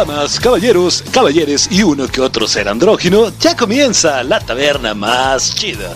[0.00, 5.94] Damas, caballeros, caballeres y uno que otro ser andrógino, ya comienza la taberna más chida.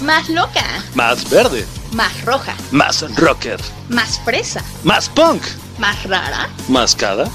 [0.00, 0.64] Más loca.
[0.94, 1.66] Más verde.
[1.92, 2.54] Más roja.
[2.70, 3.60] Más rocker.
[3.90, 4.64] Más fresa.
[4.84, 5.42] Más punk.
[5.76, 6.48] Más rara.
[6.66, 7.28] Más cada.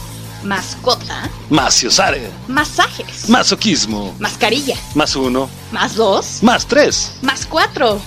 [0.44, 1.30] Mascota.
[1.52, 2.32] Más ciosare.
[2.48, 3.30] Masajes.
[3.30, 4.16] Masoquismo.
[4.18, 4.76] Mascarilla.
[4.96, 5.48] Más uno.
[5.72, 6.42] Más dos.
[6.42, 7.12] Más tres.
[7.22, 8.02] Más cuatro.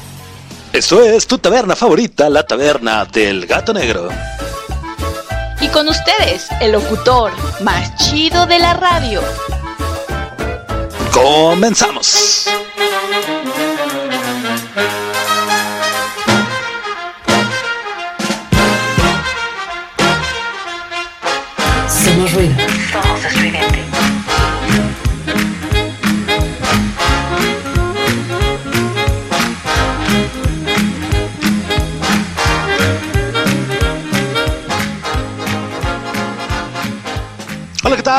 [0.72, 4.08] Esto es tu taberna favorita, la taberna del gato negro.
[5.60, 7.32] Y con ustedes, el locutor
[7.62, 9.22] más chido de la radio.
[11.12, 12.48] Comenzamos.
[21.88, 22.54] Somos ruido.
[22.90, 23.89] Somos estridente.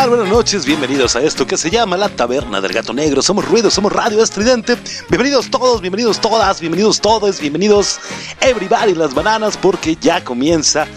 [0.08, 3.22] Buenas noches, bienvenidos a esto que se llama La Taberna del Gato Negro.
[3.22, 4.76] Somos ruido, somos radio estridente.
[5.10, 8.00] Bienvenidos todos, bienvenidos todas, bienvenidos todos, bienvenidos
[8.42, 10.88] everybody las bananas porque ya comienza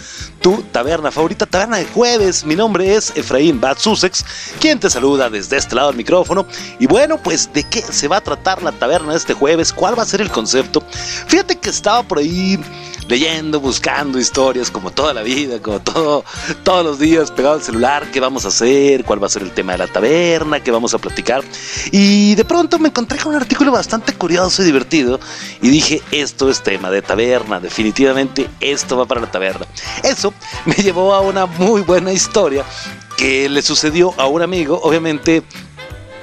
[0.41, 2.47] tu taberna favorita, taberna de jueves.
[2.47, 4.25] Mi nombre es Efraín Bad Sussex,
[4.59, 6.47] quien te saluda desde este lado del micrófono.
[6.81, 10.03] Y bueno, pues de qué se va a tratar la taberna este jueves, cuál va
[10.03, 10.83] a ser el concepto.
[11.27, 12.59] Fíjate que estaba por ahí
[13.09, 16.25] leyendo, buscando historias como toda la vida, como todo,
[16.63, 19.53] todos los días pegado al celular, qué vamos a hacer, cuál va a ser el
[19.53, 21.43] tema de la taberna, qué vamos a platicar.
[21.91, 25.21] Y de pronto me encontré con un artículo bastante curioso y divertido
[25.61, 29.67] y dije, esto es tema de taberna, definitivamente esto va para la taberna.
[30.03, 30.33] Eso
[30.65, 32.65] me llevó a una muy buena historia
[33.17, 35.43] que le sucedió a un amigo, obviamente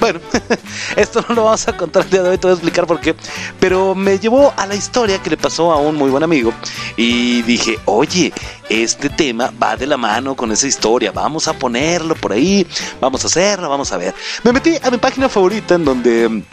[0.02, 0.20] bueno,
[0.96, 3.00] esto no lo vamos a contar el día de hoy, te voy a explicar por
[3.00, 3.16] qué.
[3.60, 6.52] Pero me llevó a la historia que le pasó a un muy buen amigo.
[6.98, 8.34] Y dije, oye,
[8.68, 11.12] este tema va de la mano con esa historia.
[11.12, 12.66] Vamos a ponerlo por ahí,
[13.00, 14.16] vamos a hacerlo, vamos a ver.
[14.44, 16.44] Me metí a mi página favorita en donde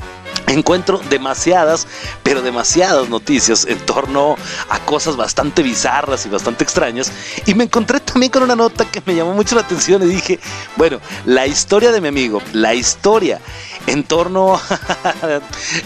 [0.49, 1.87] encuentro demasiadas,
[2.23, 4.37] pero demasiadas noticias en torno
[4.69, 7.13] a cosas bastante bizarras y bastante extrañas.
[7.47, 10.39] Y me encontré también con una nota que me llamó mucho la atención y dije,
[10.77, 13.41] bueno, la historia de mi amigo, la historia
[13.87, 14.55] en torno
[15.05, 15.41] a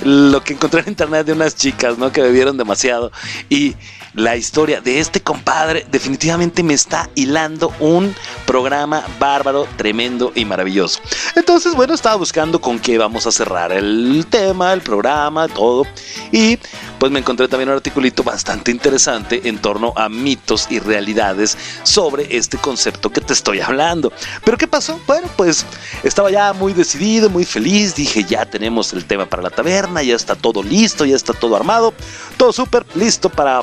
[0.04, 2.12] lo que encontré en internet de unas chicas, ¿no?
[2.12, 3.12] Que bebieron demasiado
[3.48, 3.74] y
[4.14, 8.14] la historia de este compadre definitivamente me está hilando un
[8.46, 11.00] programa bárbaro, tremendo y maravilloso.
[11.34, 15.86] Entonces, bueno, estaba buscando con qué vamos a cerrar el tema, el programa, todo.
[16.30, 16.58] Y
[16.98, 22.36] pues me encontré también un articulito bastante interesante en torno a mitos y realidades sobre
[22.36, 24.12] este concepto que te estoy hablando.
[24.44, 25.00] Pero ¿qué pasó?
[25.06, 25.64] Bueno, pues
[26.04, 27.94] estaba ya muy decidido, muy feliz.
[27.94, 31.56] Dije, ya tenemos el tema para la taberna, ya está todo listo, ya está todo
[31.56, 31.94] armado,
[32.36, 33.62] todo súper listo para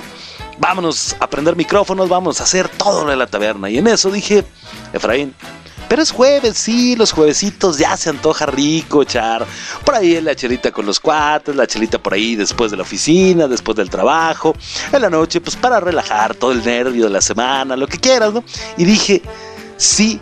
[0.60, 3.70] vámonos a prender micrófonos, vamos a hacer todo lo de la taberna.
[3.70, 4.46] Y en eso dije,
[4.94, 5.34] Efraín,
[5.88, 9.46] pero es jueves, sí, los juevesitos ya se antoja rico echar
[9.84, 13.48] por ahí la chelita con los cuates, la chelita por ahí después de la oficina,
[13.48, 14.56] después del trabajo,
[14.92, 18.34] en la noche, pues para relajar todo el nervio de la semana, lo que quieras,
[18.34, 18.44] ¿no?
[18.78, 19.24] Y dije,
[19.78, 20.22] sí,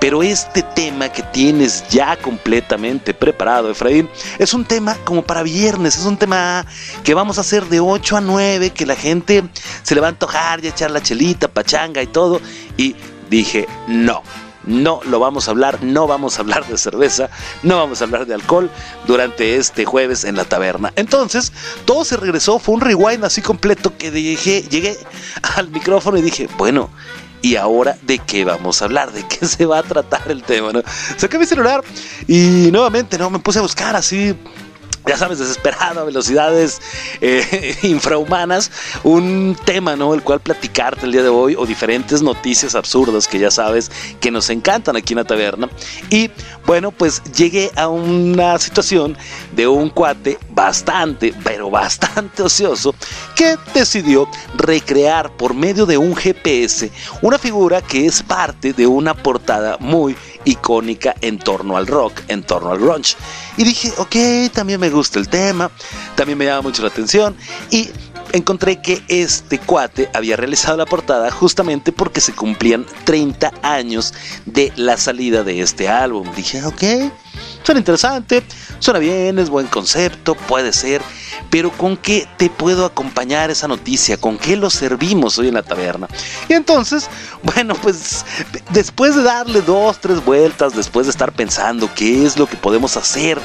[0.00, 5.96] pero este tema que tienes ya completamente preparado, Efraín, es un tema como para viernes,
[5.96, 6.64] es un tema
[7.02, 9.44] que vamos a hacer de 8 a 9, que la gente
[9.82, 12.40] se le va a antojar y echar la chelita, pachanga y todo.
[12.76, 12.94] Y
[13.30, 14.22] dije, no.
[14.64, 17.30] No lo vamos a hablar, no vamos a hablar de cerveza,
[17.62, 18.70] no vamos a hablar de alcohol
[19.06, 20.92] durante este jueves en la taberna.
[20.94, 21.52] Entonces,
[21.86, 24.98] todo se regresó, fue un rewind así completo que dije, llegué
[25.56, 26.90] al micrófono y dije, bueno,
[27.40, 29.12] ¿Y ahora de qué vamos a hablar?
[29.12, 30.72] ¿De qué se va a tratar el tema?
[30.72, 30.82] ¿no?
[31.16, 31.82] Saqué mi celular
[32.26, 34.34] y nuevamente no me puse a buscar así
[35.06, 36.80] ya sabes, desesperado, a velocidades
[37.20, 38.70] eh, infrahumanas,
[39.04, 40.14] un tema, ¿no?
[40.14, 44.30] El cual platicarte el día de hoy, o diferentes noticias absurdas que ya sabes que
[44.30, 45.68] nos encantan aquí en la taberna.
[46.10, 46.30] Y
[46.66, 49.16] bueno, pues llegué a una situación
[49.52, 52.94] de un cuate bastante, pero bastante ocioso,
[53.34, 56.90] que decidió recrear por medio de un GPS
[57.22, 62.42] una figura que es parte de una portada muy icónica en torno al rock, en
[62.42, 63.16] torno al grunge.
[63.58, 65.70] Y dije, ok, también me gusta el tema,
[66.14, 67.36] también me llama mucho la atención
[67.70, 67.90] y
[68.32, 74.14] encontré que este cuate había realizado la portada justamente porque se cumplían 30 años
[74.46, 76.30] de la salida de este álbum.
[76.36, 77.12] Dije, ok,
[77.64, 78.42] suena interesante,
[78.78, 81.02] suena bien, es buen concepto, puede ser,
[81.50, 84.16] pero ¿con qué te puedo acompañar esa noticia?
[84.16, 86.08] ¿Con qué lo servimos hoy en la taberna?
[86.48, 87.08] Y entonces,
[87.42, 88.24] bueno, pues
[88.70, 92.96] después de darle dos, tres vueltas, después de estar pensando qué es lo que podemos
[92.96, 93.38] hacer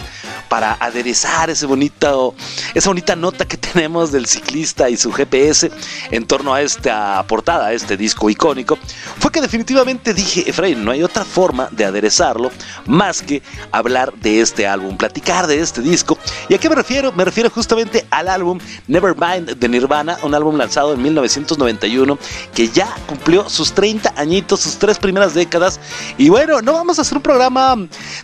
[0.49, 2.35] para aderezar ese bonito,
[2.73, 5.71] esa bonita nota que tenemos del ciclista y su GPS
[6.11, 8.77] en torno a esta portada, a este disco icónico,
[9.19, 12.51] fue que definitivamente dije, Efraín, no hay otra forma de aderezarlo
[12.85, 13.41] más que
[13.71, 16.17] hablar de este álbum, platicar de este disco.
[16.49, 17.11] ¿Y a qué me refiero?
[17.11, 22.17] Me refiero justamente al álbum Nevermind de Nirvana, un álbum lanzado en 1991
[22.53, 25.79] que ya cumplió sus 30 añitos, sus tres primeras décadas.
[26.17, 27.75] Y bueno, no vamos a hacer un programa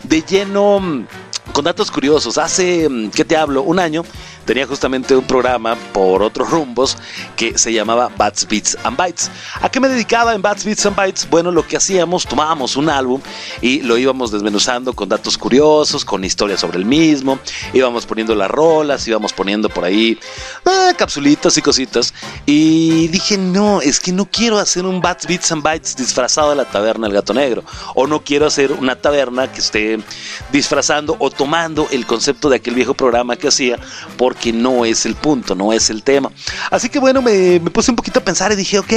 [0.03, 1.06] de lleno
[1.51, 2.38] con datos curiosos.
[2.38, 3.63] Hace, ¿qué te hablo?
[3.63, 4.03] Un año
[4.45, 6.97] tenía justamente un programa por otros rumbos
[7.36, 9.30] que se llamaba Bats, Beats and Bytes.
[9.62, 11.30] ¿A qué me dedicaba en Bats, Beats and Bytes?
[11.30, 13.21] Bueno, lo que hacíamos, tomábamos un álbum
[13.62, 17.39] y lo íbamos desmenuzando con datos curiosos, con historias sobre el mismo,
[17.74, 20.18] íbamos poniendo las rolas, íbamos poniendo por ahí
[20.65, 22.13] eh, capsulitas y cositas.
[22.45, 26.56] Y dije, no, es que no quiero hacer un Bats, Beats and Bytes disfrazado de
[26.56, 27.63] la taberna del gato negro.
[27.95, 30.00] O no quiero hacer una taberna que esté
[30.51, 33.77] disfrazando o tomando el concepto de aquel viejo programa que hacía,
[34.29, 36.31] porque que no es el punto, no es el tema.
[36.69, 38.93] Así que bueno, me, puse un poquito a pensar y dije, ok,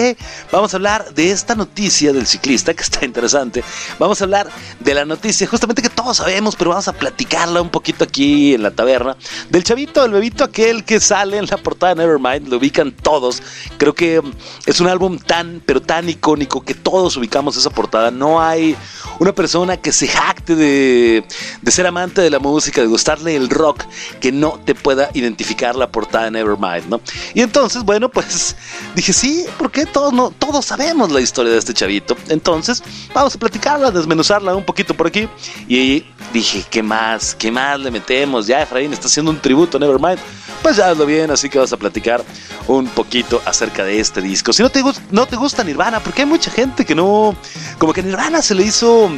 [0.53, 3.65] vamos a hablar de esta noticia del ciclista, que está interesante.
[3.99, 7.71] Vamos a hablar de la noticia, justamente que todos sabemos, pero vamos a platicarla un
[7.71, 9.17] poquito aquí en la taberna.
[9.49, 13.43] Del chavito, el bebito aquel que sale en la portada de Nevermind, lo ubican todos.
[13.79, 14.21] Creo que
[14.67, 18.11] es un álbum tan, pero tan icónico que todos ubicamos esa portada.
[18.11, 18.77] No hay
[19.19, 21.25] una persona que se jacte de,
[21.63, 23.83] de ser amante de la música, de gustarle el rock,
[24.21, 27.01] que no te pueda identificar identificar la portada de Nevermind, ¿no?
[27.35, 28.57] Y entonces, bueno, pues
[28.95, 32.17] dije, sí, porque todos, no, todos sabemos la historia de este chavito.
[32.29, 32.83] Entonces,
[33.15, 35.29] vamos a platicarla, desmenuzarla un poquito por aquí.
[35.69, 37.35] Y dije, ¿qué más?
[37.35, 38.47] ¿Qué más le metemos?
[38.47, 40.19] Ya Efraín está haciendo un tributo a Nevermind.
[40.63, 42.25] Pues ya hazlo bien, así que vas a platicar
[42.69, 44.53] un poquito acerca de este disco.
[44.53, 47.35] Si no te, no te gusta Nirvana, porque hay mucha gente que no...
[47.79, 49.11] Como que Nirvana se le hizo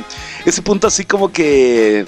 [0.45, 2.07] ese punto así como que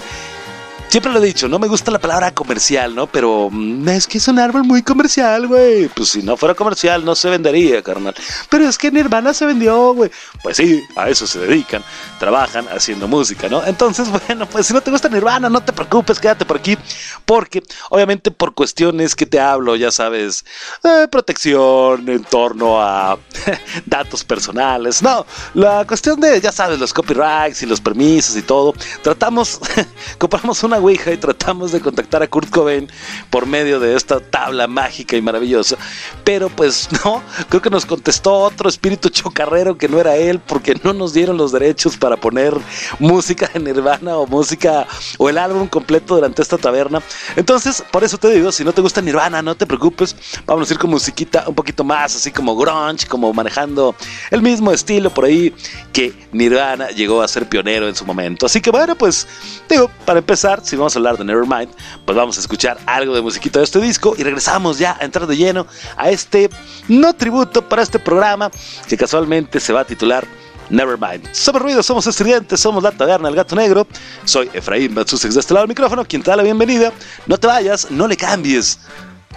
[0.88, 3.06] Siempre lo he dicho, no me gusta la palabra comercial, ¿no?
[3.08, 5.88] Pero mm, es que es un árbol muy comercial, güey.
[5.88, 8.14] Pues si no fuera comercial, no se vendería, carnal.
[8.48, 10.10] Pero es que Nirvana se vendió, güey.
[10.42, 11.82] Pues sí, a eso se dedican.
[12.20, 13.64] Trabajan haciendo música, ¿no?
[13.66, 16.78] Entonces, bueno, pues si no te gusta Nirvana, no te preocupes, quédate por aquí.
[17.24, 20.44] Porque, obviamente, por cuestiones que te hablo, ya sabes,
[20.84, 23.18] eh, protección en torno a
[23.86, 25.02] datos personales.
[25.02, 28.72] No, la cuestión de, ya sabes, los copyrights y los permisos y todo.
[29.02, 29.60] Tratamos,
[30.18, 32.88] compramos una Ouija y tratamos de contactar a Kurt Cobain
[33.30, 35.76] por medio de esta tabla mágica y maravillosa.
[36.24, 40.74] Pero pues no, creo que nos contestó otro espíritu chocarrero que no era él porque
[40.82, 42.54] no nos dieron los derechos para poner
[42.98, 44.86] música de Nirvana o música
[45.18, 47.02] o el álbum completo durante esta taberna.
[47.36, 50.16] Entonces, por eso te digo, si no te gusta Nirvana, no te preocupes.
[50.46, 53.94] Vamos a ir con musiquita un poquito más, así como grunge, como manejando
[54.30, 55.54] el mismo estilo por ahí
[55.92, 58.46] que Nirvana llegó a ser pionero en su momento.
[58.46, 59.26] Así que bueno, pues
[59.68, 61.70] digo, para empezar, si vamos a hablar de Nevermind,
[62.04, 65.26] pues vamos a escuchar algo de musiquita de este disco y regresamos ya a entrar
[65.26, 65.66] de lleno
[65.96, 66.50] a este
[66.88, 68.50] no tributo para este programa
[68.88, 70.26] que casualmente se va a titular
[70.68, 71.32] Nevermind.
[71.32, 73.86] Somos ruido, somos estudiantes, somos la taberna del gato negro.
[74.24, 76.92] Soy Efraín Batsusex de este lado del micrófono, quien te da la bienvenida.
[77.26, 78.80] No te vayas, no le cambies.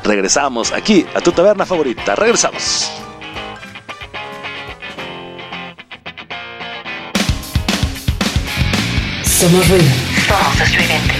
[0.03, 2.15] Regresamos aquí a tu taberna favorita.
[2.15, 2.89] Regresamos.
[9.23, 9.85] Somos ruido.
[10.27, 11.18] Somos estridente.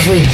[0.00, 0.33] Ruido.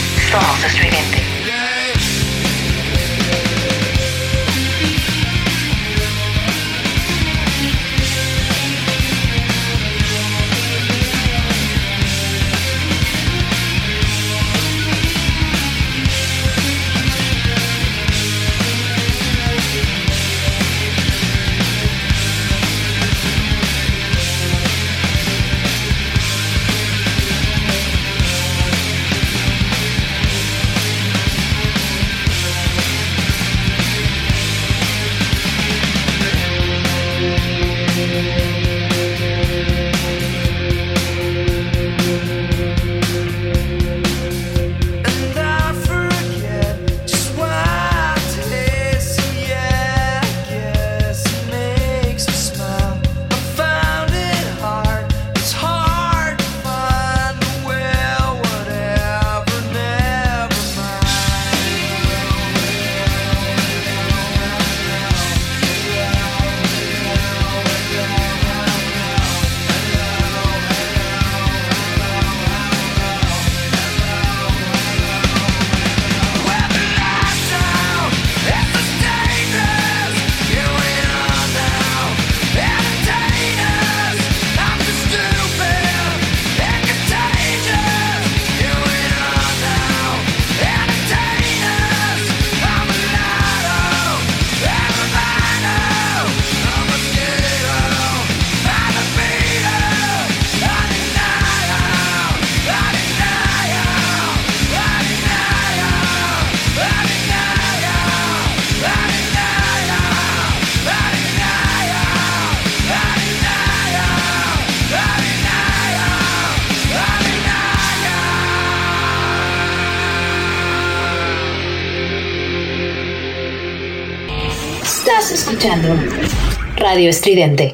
[126.93, 127.71] Radio Estridente.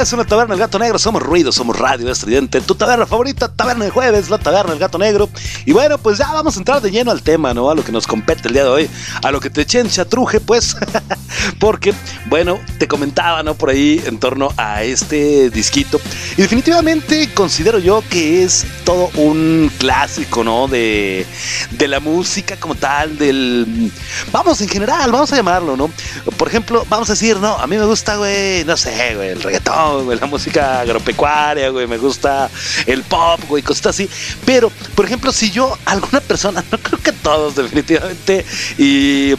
[0.00, 0.98] En la taberna del gato negro.
[0.98, 2.62] Somos ruido, somos radio estridente.
[2.62, 5.28] Tu taberna favorita, taberna de jueves, la taberna del gato negro.
[5.66, 7.68] Y bueno, pues ya vamos a entrar de lleno al tema, ¿no?
[7.68, 8.90] A lo que nos compete el día de hoy.
[9.22, 10.74] A lo que te eché en chatruje, pues.
[11.60, 11.92] Porque,
[12.26, 13.54] bueno, te comentaba, ¿no?
[13.54, 16.00] Por ahí en torno a este disquito.
[16.38, 20.66] Y definitivamente considero yo que es todo un clásico, ¿no?
[20.66, 21.26] De,
[21.72, 23.92] de la música como tal, del.
[24.32, 25.90] Vamos, en general, vamos a llamarlo, ¿no?
[26.38, 29.42] Por ejemplo, vamos a decir, no, a mí me gusta, güey, no sé, güey, el
[29.42, 32.50] reggaetón, la música agropecuaria, güey, me gusta
[32.86, 34.08] el pop, güey, cosas así.
[34.44, 38.44] Pero, por ejemplo, si yo, alguna persona, no creo que todos, definitivamente,
[38.78, 39.34] y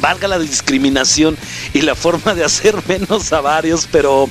[0.00, 1.36] valga la discriminación
[1.72, 4.28] y la forma de hacer menos a varios, pero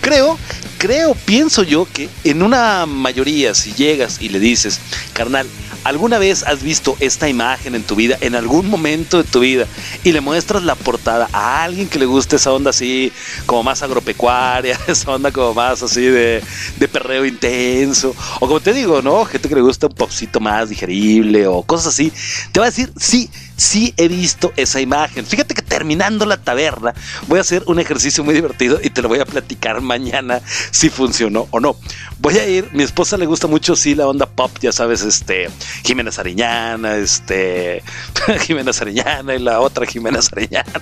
[0.00, 0.38] creo,
[0.78, 4.80] creo, pienso yo que en una mayoría, si llegas y le dices,
[5.12, 5.46] carnal,
[5.84, 9.66] ¿alguna vez has visto esta imagen en tu vida, en algún momento de tu vida,
[10.02, 13.12] y le muestras la portada a alguien que le guste esa onda así,
[13.46, 16.42] como más agropecuaria, esa onda como más así de,
[16.76, 19.24] de perreo intenso, o como te digo, ¿no?
[19.24, 22.12] Gente que le gusta un popcito más digerible o cosas así,
[22.52, 25.26] te va a decir, sí, sí he visto esa imagen.
[25.26, 26.94] Fíjate que terminando la taberna
[27.26, 30.90] voy a hacer un ejercicio muy divertido y te lo voy a platicar mañana si
[30.90, 31.76] funcionó o no.
[32.18, 35.50] Voy a ir, mi esposa le gusta mucho sí la onda pop, ya sabes, este
[35.84, 37.82] Jimena Sariñana, este
[38.46, 40.72] Jimena Sariñana y la otra Jimena Sariñana.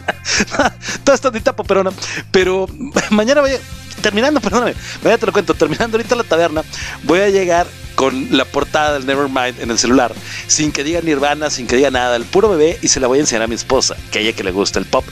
[1.05, 1.91] Toda esta ondita poperona,
[2.31, 2.67] pero
[3.11, 6.62] mañana voy a terminando, perdóname, mañana te lo cuento, terminando ahorita la taberna,
[7.04, 10.12] voy a llegar con la portada del Nevermind en el celular,
[10.46, 13.18] sin que diga Nirvana, sin que diga nada, el puro bebé, y se la voy
[13.18, 15.04] a enseñar a mi esposa, que a ella que le gusta el pop.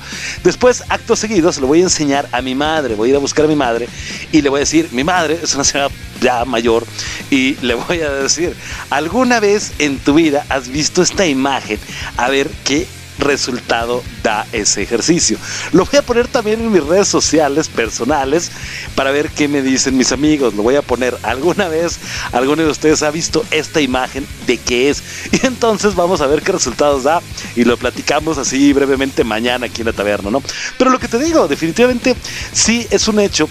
[0.43, 3.21] Después, acto seguido, se lo voy a enseñar a mi madre, voy a ir a
[3.21, 3.89] buscar a mi madre
[4.33, 6.85] y le voy a decir, mi madre es una señora ya mayor,
[7.31, 8.55] y le voy a decir,
[8.91, 11.79] ¿alguna vez en tu vida has visto esta imagen?
[12.17, 12.87] A ver qué
[13.21, 15.39] resultado da ese ejercicio.
[15.73, 18.51] Lo voy a poner también en mis redes sociales personales
[18.95, 20.55] para ver qué me dicen mis amigos.
[20.55, 21.99] Lo voy a poner alguna vez,
[22.33, 25.03] alguno de ustedes ha visto esta imagen de qué es.
[25.33, 27.23] Y entonces vamos a ver qué resultados da
[27.57, 30.43] y lo platicamos así brevemente mañana aquí en la taberna, ¿no?
[30.77, 32.17] Pero lo que te digo, definitivamente
[32.53, 33.49] sí es un hecho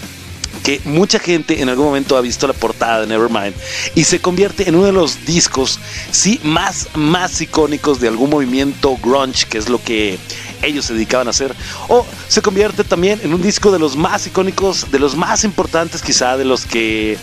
[0.62, 3.54] que mucha gente en algún momento ha visto la portada de Nevermind
[3.94, 5.78] y se convierte en uno de los discos,
[6.10, 10.18] sí, más, más icónicos de algún movimiento grunge, que es lo que
[10.62, 11.54] ellos se dedicaban a hacer,
[11.88, 16.02] o se convierte también en un disco de los más icónicos, de los más importantes
[16.02, 17.18] quizá, de los que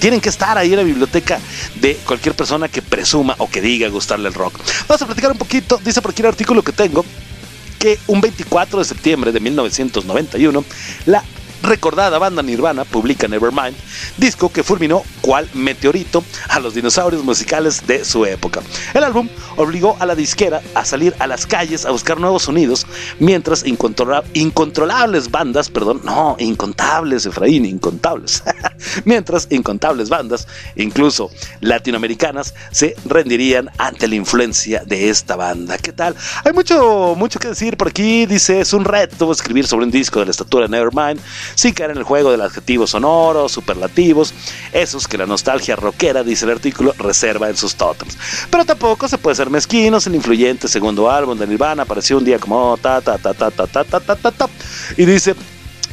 [0.00, 1.38] tienen que estar ahí en la biblioteca
[1.76, 4.58] de cualquier persona que presuma o que diga gustarle el rock.
[4.88, 7.04] Vamos a platicar un poquito, dice por aquí el artículo que tengo,
[7.78, 10.64] que un 24 de septiembre de 1991,
[11.06, 11.24] la
[11.62, 13.76] recordada banda Nirvana publica Nevermind,
[14.16, 18.60] disco que fulminó cual meteorito a los dinosaurios musicales de su época.
[18.94, 22.86] El álbum obligó a la disquera a salir a las calles a buscar nuevos sonidos,
[23.18, 28.42] mientras incontrola incontrolables bandas, perdón, no, incontables, Efraín, incontables,
[29.04, 35.78] mientras incontables bandas, incluso latinoamericanas, se rendirían ante la influencia de esta banda.
[35.78, 36.16] ¿Qué tal?
[36.44, 40.20] Hay mucho, mucho que decir por aquí, dice, es un reto escribir sobre un disco
[40.20, 41.20] de la estatura Nevermind,
[41.54, 44.34] sin caer en el juego del adjetivo sonoro, superlativos,
[44.72, 48.16] esos que la nostalgia rockera, dice el artículo, reserva en sus tótems.
[48.50, 52.38] Pero tampoco se puede ser mezquinos, el influyente segundo álbum de Nirvana apareció un día
[52.38, 54.48] como ta ta ta ta ta ta ta ta ta ta
[54.96, 55.34] y dice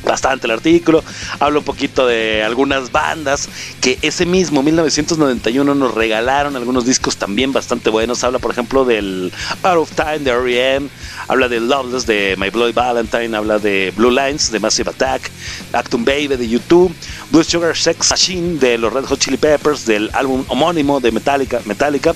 [0.09, 1.03] bastante el artículo,
[1.39, 3.47] habla un poquito de algunas bandas
[3.79, 9.31] que ese mismo 1991 nos regalaron algunos discos también bastante buenos, habla por ejemplo del
[9.63, 10.89] Out of Time de R.E.M.,
[11.27, 15.29] habla de Loveless de My Bloody Valentine, habla de Blue Lines de Massive Attack,
[15.73, 16.93] Actum Baby de YouTube,
[17.29, 21.61] Blue Sugar Sex Machine de los Red Hot Chili Peppers, del álbum homónimo de Metallica,
[21.65, 22.15] Metallica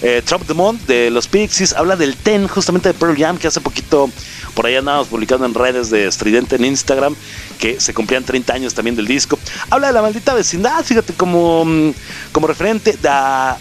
[0.00, 3.48] eh, Trump the Month de los Pixies, habla del Ten justamente de Pearl Jam que
[3.48, 4.10] hace poquito
[4.54, 7.14] por ahí andábamos publicando en redes de Estridente en Instagram
[7.58, 9.38] que se cumplían 30 años también del disco.
[9.70, 11.92] Habla de la maldita vecindad, fíjate, como, mm,
[12.32, 13.56] como referente a,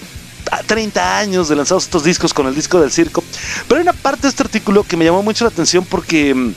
[0.52, 3.24] a 30 años de lanzados estos discos con el disco del circo.
[3.68, 6.54] Pero hay una parte de este artículo que me llamó mucho la atención porque mm,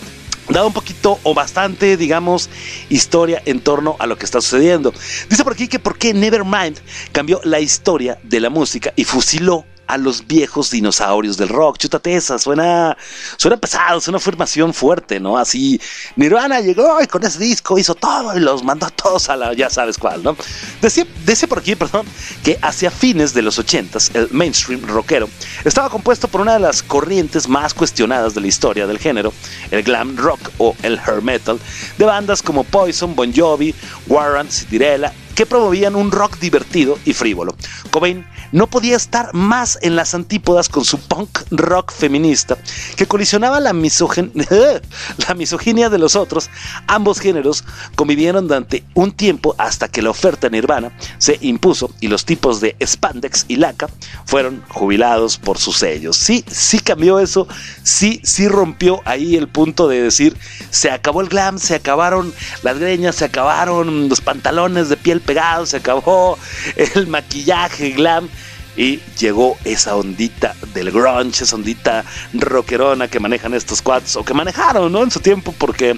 [0.49, 2.49] daba un poquito o bastante, digamos,
[2.88, 4.92] historia en torno a lo que está sucediendo.
[5.29, 6.79] Dice por aquí que por qué Nevermind
[7.12, 11.79] cambió la historia de la música y fusiló a los viejos dinosaurios del rock.
[11.79, 12.96] Chútate esa, suena,
[13.37, 15.38] suena pesado, es una afirmación fuerte, ¿no?
[15.38, 15.81] Así,
[16.16, 19.53] Nirvana llegó y con ese disco hizo todo y los mandó a todos a la,
[19.55, 20.37] ya sabes cuál, ¿no?
[20.81, 21.07] Decía,
[21.49, 22.07] por aquí, perdón,
[22.42, 25.29] que hacia fines de los 80s, el mainstream rockero
[25.64, 29.33] estaba compuesto por una de las corrientes más cuestionadas de la historia del género,
[29.70, 31.59] el glam rock o el hair metal,
[31.99, 33.75] de bandas como Poison, Bon Jovi,
[34.07, 37.55] Warrant, Cinderella, que promovían un rock divertido y frívolo.
[37.90, 42.56] Cobain no podía estar más en las antípodas con su punk rock feminista,
[42.96, 43.72] que colisionaba la,
[45.28, 46.50] la misoginia de los otros.
[46.87, 52.24] Ambos géneros convivieron durante un tiempo hasta que la oferta nirvana se impuso y los
[52.24, 53.88] tipos de spandex y laca
[54.24, 56.16] fueron jubilados por sus sellos.
[56.16, 57.46] Sí, sí cambió eso,
[57.82, 60.37] sí, sí rompió ahí el punto de decir,
[60.70, 62.32] se acabó el glam, se acabaron
[62.62, 66.38] las greñas, se acabaron los pantalones de piel pegados, se acabó
[66.76, 68.28] el maquillaje glam
[68.76, 74.34] y llegó esa ondita del grunge, esa ondita rockerona que manejan estos cuates o que
[74.34, 75.02] manejaron, ¿no?
[75.02, 75.96] En su tiempo porque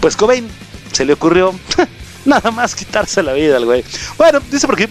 [0.00, 0.48] pues Cobain
[0.92, 1.54] se le ocurrió
[2.24, 3.84] nada más quitarse la vida al güey.
[4.18, 4.90] Bueno, dice por aquí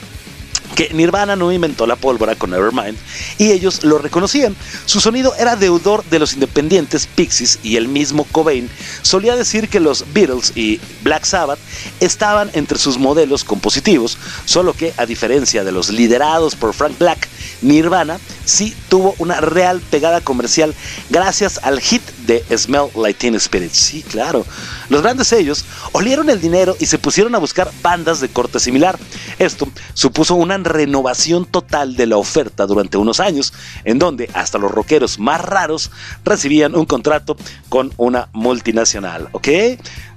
[0.76, 2.98] que Nirvana no inventó la pólvora con Nevermind
[3.38, 4.56] y ellos lo reconocían.
[4.86, 8.70] Su sonido era deudor de los independientes Pixies y el mismo Cobain
[9.02, 11.60] solía decir que los Beatles y Black Sabbath
[12.00, 17.28] estaban entre sus modelos compositivos, solo que a diferencia de los liderados por Frank Black,
[17.66, 20.74] Nirvana sí tuvo una real pegada comercial
[21.10, 23.72] gracias al hit de Smell Like Teen Spirit.
[23.72, 24.46] Sí, claro.
[24.90, 28.98] Los grandes sellos olieron el dinero y se pusieron a buscar bandas de corte similar.
[29.40, 34.72] Esto supuso una renovación total de la oferta durante unos años, en donde hasta los
[34.72, 35.92] rockeros más raros
[36.24, 37.36] recibían un contrato
[37.70, 39.48] con una multinacional, ¿ok?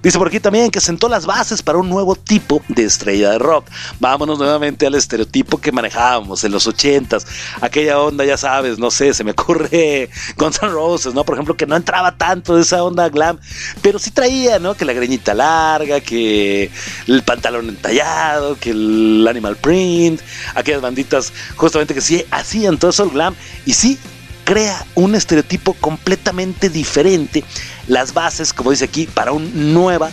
[0.09, 3.39] Dice por aquí también que sentó las bases para un nuevo tipo de estrella de
[3.39, 3.67] rock.
[4.01, 7.27] Vámonos nuevamente al estereotipo que manejábamos en los 80s.
[7.61, 11.25] Aquella onda, ya sabes, no sé, se me ocurre Guns N' Roses, ¿no?
[11.25, 13.39] Por ejemplo, que no entraba tanto de esa onda glam,
[13.83, 14.75] pero sí traía, ¿no?
[14.75, 16.71] Que la greñita larga, que
[17.07, 20.23] el pantalón entallado, que el animal print,
[20.55, 23.35] aquellas banditas justamente que sí hacían todo eso el glam
[23.67, 23.99] y sí
[24.49, 27.45] crea un estereotipo completamente diferente,
[27.87, 30.11] las bases, como dice aquí, para un nueva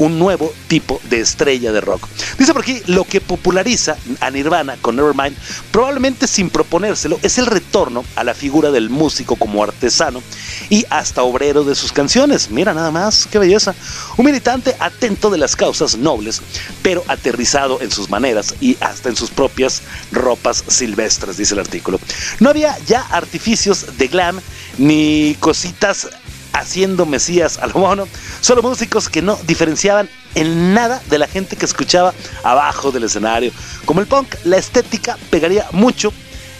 [0.00, 2.08] un nuevo tipo de estrella de rock.
[2.38, 5.36] Dice por aquí, lo que populariza a Nirvana con Nevermind,
[5.70, 10.22] probablemente sin proponérselo, es el retorno a la figura del músico como artesano
[10.70, 12.50] y hasta obrero de sus canciones.
[12.50, 13.74] Mira nada más, qué belleza.
[14.16, 16.40] Un militante atento de las causas nobles,
[16.82, 19.82] pero aterrizado en sus maneras y hasta en sus propias
[20.12, 22.00] ropas silvestres, dice el artículo.
[22.40, 24.40] No había ya artificios de glam
[24.78, 26.08] ni cositas
[26.60, 28.06] haciendo Mesías a lo mono.
[28.40, 33.52] Solo músicos que no diferenciaban en nada de la gente que escuchaba abajo del escenario.
[33.84, 36.12] Como el punk, la estética pegaría mucho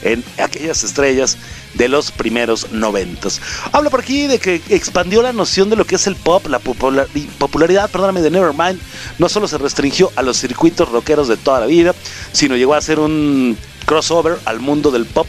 [0.02, 1.36] en aquellas estrellas
[1.74, 3.40] de los primeros noventas.
[3.70, 6.58] Habla por aquí de que expandió la noción de lo que es el pop, la
[6.58, 7.06] popular-
[7.38, 8.80] popularidad, perdóname, de Nevermind
[9.18, 11.94] no solo se restringió a los circuitos rockeros de toda la vida,
[12.32, 15.26] sino llegó a ser un crossover al mundo del pop,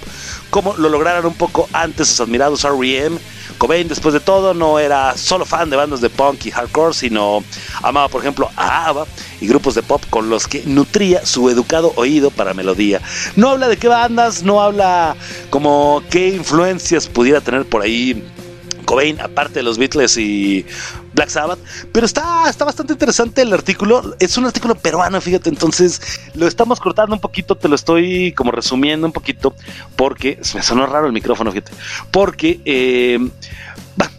[0.50, 3.18] como lo lograron un poco antes sus admirados R.E.M.,
[3.62, 7.44] Cobain, después de todo, no era solo fan de bandas de punk y hardcore, sino
[7.84, 9.06] amaba, por ejemplo, a ABBA
[9.40, 13.02] y grupos de pop con los que nutría su educado oído para melodía.
[13.36, 15.16] No habla de qué bandas, no habla
[15.52, 18.24] como qué influencias pudiera tener por ahí
[18.86, 20.66] Cobain, aparte de los Beatles y
[21.14, 21.60] Black Sabbath,
[21.92, 24.16] pero está, está bastante interesante el artículo.
[24.20, 26.02] Es un artículo peruano, fíjate, entonces
[26.36, 29.54] lo estamos cortando un poquito, te lo estoy como resumiendo un poquito,
[29.96, 31.72] porque me sonó raro el micrófono, fíjate,
[32.12, 33.20] porque eh,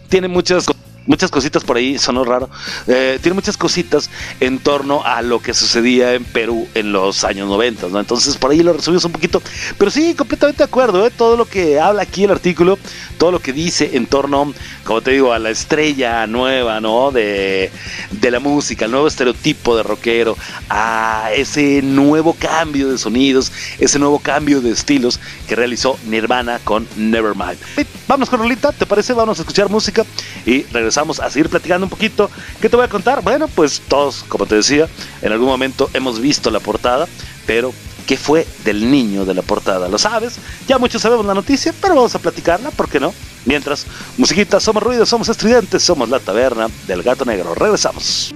[0.09, 0.75] tiene muchas co-
[1.05, 2.49] Muchas cositas por ahí, sonó raro.
[2.87, 7.49] Eh, tiene muchas cositas en torno a lo que sucedía en Perú en los años
[7.49, 7.99] 90, ¿no?
[7.99, 9.43] Entonces por ahí lo resumimos un poquito.
[9.79, 11.11] Pero sí, completamente de acuerdo, ¿eh?
[11.11, 12.79] Todo lo que habla aquí el artículo,
[13.19, 17.11] todo lo que dice en torno, como te digo, a la estrella nueva, ¿no?
[17.11, 17.73] De,
[18.13, 20.37] de la música, el nuevo estereotipo de rockero,
[20.71, 26.87] a ese nuevo cambio de sonidos, ese nuevo cambio de estilos que realizó Nirvana con
[26.97, 27.59] Nevermind.
[28.07, 29.15] Vámonos con Rolita, ¿te parece?
[29.15, 30.05] Vamos a escuchar música
[30.47, 32.31] y regresamos a seguir platicando un poquito.
[32.61, 33.23] ¿Qué te voy a contar?
[33.23, 34.89] Bueno, pues todos, como te decía,
[35.23, 37.07] en algún momento hemos visto la portada,
[37.47, 37.73] pero
[38.07, 39.89] ¿qué fue del niño de la portada?
[39.89, 40.35] ¿Lo sabes?
[40.69, 43.13] Ya muchos sabemos la noticia, pero vamos a platicarla, ¿por qué no?
[43.45, 43.87] Mientras,
[44.19, 47.55] musiquita, somos ruidos, somos estridentes, somos la taberna del gato negro.
[47.55, 48.33] Regresamos.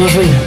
[0.00, 0.39] Somos ruido.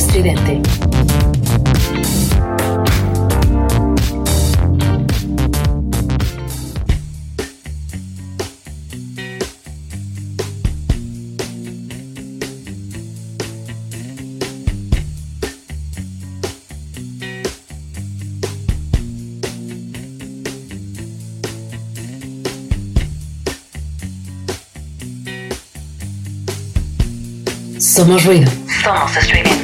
[0.00, 0.62] Estridente.
[27.78, 28.50] Somos ruido.
[28.82, 29.59] Somos estridente.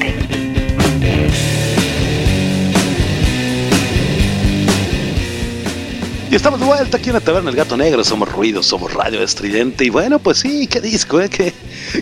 [6.36, 8.04] Estamos de vuelta aquí en la taberna El Gato Negro.
[8.04, 9.86] Somos ruido, somos radio estridente.
[9.86, 11.30] Y bueno, pues sí, qué disco, ¿eh?
[11.30, 11.54] Qué,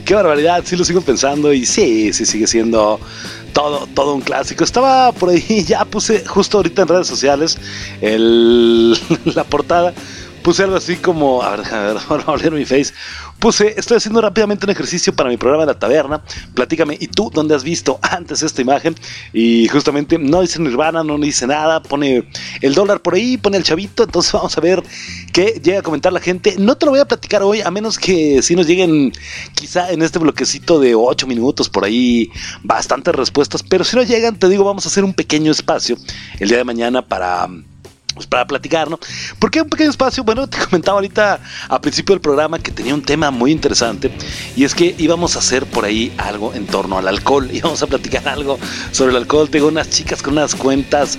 [0.04, 0.64] qué barbaridad.
[0.66, 1.52] Sí lo sigo pensando.
[1.52, 2.98] Y sí, sí sigue siendo
[3.52, 4.64] todo, todo un clásico.
[4.64, 7.58] Estaba por ahí, ya puse justo ahorita en redes sociales
[8.00, 9.94] el, la portada.
[10.42, 12.92] Puse algo así como, a ver, déjame ver, ahora voy a leer mi face.
[13.44, 16.22] Puse, estoy haciendo rápidamente un ejercicio para mi programa de la taberna.
[16.54, 18.94] Platícame, ¿y tú dónde has visto antes esta imagen?
[19.34, 22.26] Y justamente no dice Nirvana, no dice nada, pone
[22.62, 24.04] el dólar por ahí, pone el chavito.
[24.04, 24.82] Entonces vamos a ver
[25.30, 26.54] qué llega a comentar la gente.
[26.56, 29.12] No te lo voy a platicar hoy, a menos que si nos lleguen
[29.54, 32.30] quizá en este bloquecito de 8 minutos por ahí
[32.62, 33.62] bastantes respuestas.
[33.62, 35.98] Pero si no llegan, te digo, vamos a hacer un pequeño espacio
[36.40, 37.46] el día de mañana para
[38.14, 38.98] pues para platicar, ¿no?
[39.38, 40.24] ¿Por qué un pequeño espacio?
[40.24, 44.10] Bueno, te comentaba ahorita a principio del programa que tenía un tema muy interesante
[44.56, 47.86] y es que íbamos a hacer por ahí algo en torno al alcohol, íbamos a
[47.86, 48.58] platicar algo
[48.92, 49.50] sobre el alcohol.
[49.50, 51.18] Tengo unas chicas con unas cuentas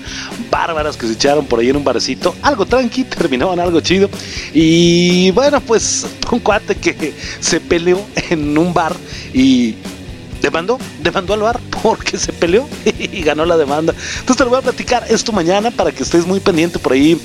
[0.50, 4.10] bárbaras que se echaron por ahí en un barecito, algo tranqui, terminó en algo chido
[4.54, 8.96] y bueno, pues un cuate que se peleó en un bar
[9.34, 9.76] y
[10.42, 13.94] demandó, demandó al bar porque se peleó y ganó la demanda.
[13.94, 17.20] Entonces te lo voy a platicar esto mañana para que estés muy pendiente por ahí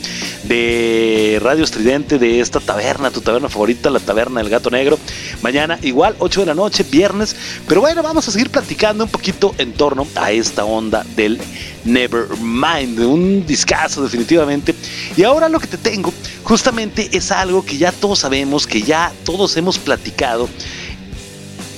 [0.44, 4.98] de Radio Estridente, de esta taberna, tu taberna favorita, la taberna del gato negro.
[5.42, 7.36] Mañana igual, 8 de la noche, viernes.
[7.68, 11.40] Pero bueno, vamos a seguir platicando un poquito en torno a esta onda del
[11.84, 14.74] Nevermind, un discazo definitivamente.
[15.16, 19.12] Y ahora lo que te tengo justamente es algo que ya todos sabemos, que ya
[19.24, 20.48] todos hemos platicado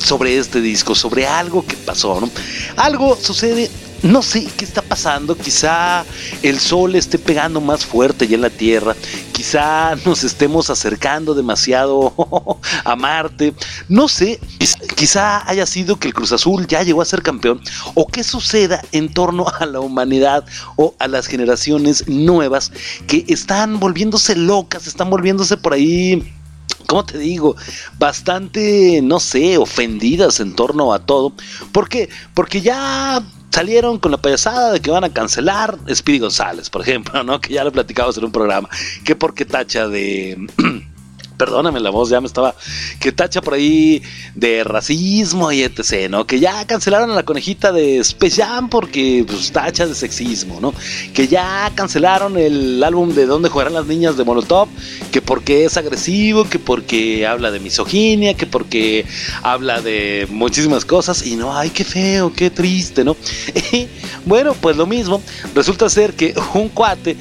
[0.03, 2.31] sobre este disco, sobre algo que pasó, ¿no?
[2.77, 3.71] Algo sucede,
[4.03, 6.05] no sé qué está pasando, quizá
[6.43, 8.97] el sol esté pegando más fuerte ya en la Tierra,
[9.33, 12.13] quizá nos estemos acercando demasiado
[12.85, 13.55] a Marte,
[13.89, 14.41] no sé,
[14.97, 17.61] quizá haya sido que el Cruz Azul ya llegó a ser campeón,
[17.95, 20.45] o qué suceda en torno a la humanidad
[20.77, 22.73] o a las generaciones nuevas
[23.07, 26.33] que están volviéndose locas, están volviéndose por ahí
[26.93, 27.57] ¿cómo te digo?
[27.99, 31.33] Bastante, no sé, ofendidas en torno a todo.
[31.73, 32.11] ¿Por qué?
[32.35, 37.25] Porque ya salieron con la payasada de que van a cancelar Speedy González, por ejemplo,
[37.25, 37.41] ¿no?
[37.41, 38.69] Que ya lo platicamos en un programa.
[39.07, 40.37] Que porque tacha de...
[41.43, 42.55] perdóname la voz, ya me estaba,
[43.01, 44.01] que tacha por ahí
[44.37, 46.25] de racismo y etc., ¿no?
[46.25, 50.73] Que ya cancelaron a la conejita de Space porque pues, tacha de sexismo, ¿no?
[51.13, 54.69] Que ya cancelaron el álbum de Dónde jugarán las niñas de Molotov,
[55.11, 59.05] que porque es agresivo, que porque habla de misoginia, que porque
[59.43, 63.17] habla de muchísimas cosas y no, ay, qué feo, qué triste, ¿no?
[64.25, 65.21] Bueno, pues lo mismo,
[65.53, 67.17] resulta ser que un cuate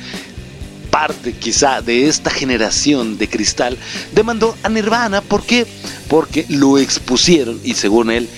[0.91, 3.77] parte quizá de esta generación de cristal
[4.13, 5.21] demandó a Nirvana.
[5.21, 5.65] ¿Por qué?
[6.07, 8.29] Porque lo expusieron y según él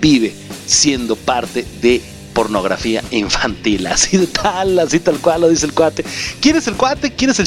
[0.00, 0.34] vive
[0.66, 2.02] siendo parte de
[2.34, 3.86] pornografía infantil.
[3.86, 6.04] Así de tal, así tal cual lo dice el cuate.
[6.40, 7.12] ¿Quién es el cuate?
[7.12, 7.46] ¿Quién es el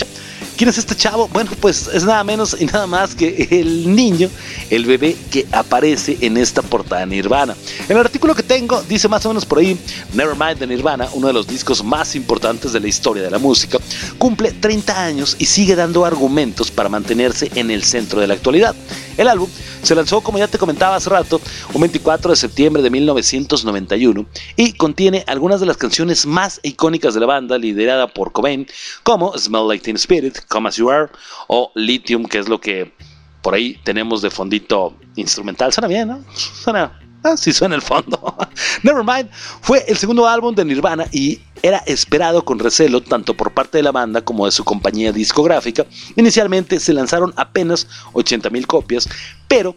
[0.58, 1.28] ¿Quién es este chavo?
[1.30, 4.30] Bueno, pues es nada menos y nada más que el niño,
[4.70, 7.56] el bebé que aparece en esta portada de Nirvana.
[7.88, 9.78] En el artículo que tengo dice más o menos por ahí,
[10.14, 13.80] Nevermind de Nirvana, uno de los discos más importantes de la historia de la música,
[14.18, 18.76] cumple 30 años y sigue dando argumentos para mantenerse en el centro de la actualidad.
[19.18, 19.50] El álbum
[19.84, 21.42] se lanzó, como ya te comentaba hace rato,
[21.74, 24.26] un 24 de septiembre de 1991
[24.56, 28.68] y contiene algunas de las canciones más icónicas de la banda, liderada por Cobain,
[29.04, 31.10] como Smell Like Teen Spirit, Come As You Are
[31.48, 32.94] o Lithium, que es lo que
[33.42, 35.74] por ahí tenemos de fondito instrumental.
[35.74, 36.24] Suena bien, ¿no?
[36.34, 37.00] Suena.
[37.24, 38.38] Ah, sí suena el fondo.
[38.84, 39.30] Nevermind
[39.62, 43.84] fue el segundo álbum de Nirvana y era esperado con recelo tanto por parte de
[43.84, 45.86] la banda como de su compañía discográfica.
[46.16, 49.10] Inicialmente se lanzaron apenas 80.000 copias,
[49.50, 49.76] pero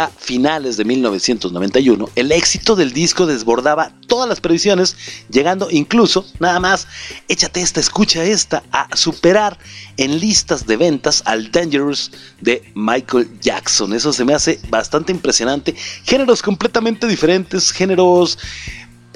[0.00, 4.96] a finales de 1991, el éxito del disco desbordaba todas las previsiones,
[5.30, 6.88] llegando incluso, nada más,
[7.28, 9.58] échate esta, escucha esta, a superar
[9.98, 12.10] en listas de ventas al Dangerous
[12.40, 13.92] de Michael Jackson.
[13.92, 15.74] Eso se me hace bastante impresionante.
[16.04, 18.38] Géneros completamente diferentes, géneros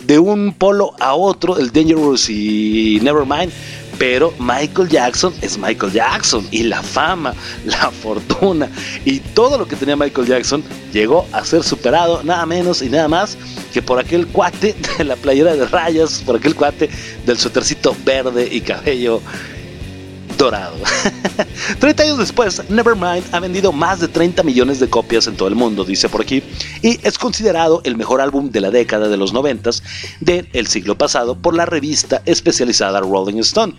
[0.02, 3.52] de un polo a otro, el Dangerous y Nevermind,
[3.98, 8.68] Pero Michael Jackson es Michael Jackson y la fama, la fortuna
[9.04, 13.08] y todo lo que tenía Michael Jackson llegó a ser superado nada menos y nada
[13.08, 13.36] más
[13.72, 16.88] que por aquel cuate de la playera de rayas, por aquel cuate
[17.26, 19.20] del suétercito verde y cabello
[20.44, 20.76] dorado.
[21.80, 25.54] 30 años después, Nevermind ha vendido más de 30 millones de copias en todo el
[25.54, 26.42] mundo, dice por aquí,
[26.82, 29.70] y es considerado el mejor álbum de la década de los 90
[30.20, 33.74] del siglo pasado por la revista especializada Rolling Stone.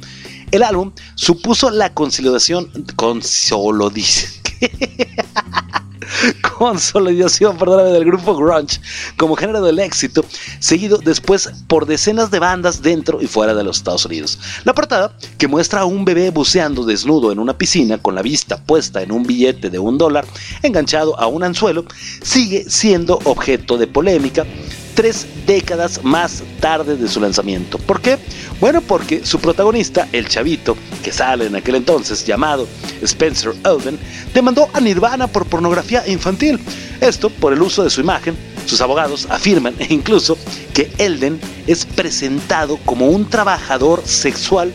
[0.51, 4.27] El álbum supuso la consolidación, consolo dice,
[6.57, 8.79] consolidación, perdóname, del grupo grunge
[9.17, 10.25] como género del éxito,
[10.59, 14.39] seguido después por decenas de bandas dentro y fuera de los Estados Unidos.
[14.63, 18.57] La portada, que muestra a un bebé buceando desnudo en una piscina con la vista
[18.57, 20.25] puesta en un billete de un dólar
[20.63, 21.85] enganchado a un anzuelo,
[22.21, 24.45] sigue siendo objeto de polémica
[24.95, 27.77] tres décadas más tarde de su lanzamiento.
[27.77, 28.17] ¿Por qué?
[28.59, 32.67] Bueno, porque su protagonista, el chavito, que sale en aquel entonces llamado
[33.03, 33.99] Spencer Elden,
[34.33, 36.59] demandó a Nirvana por pornografía infantil.
[37.01, 38.35] Esto por el uso de su imagen.
[38.65, 40.37] Sus abogados afirman incluso
[40.73, 44.73] que Elden es presentado como un trabajador sexual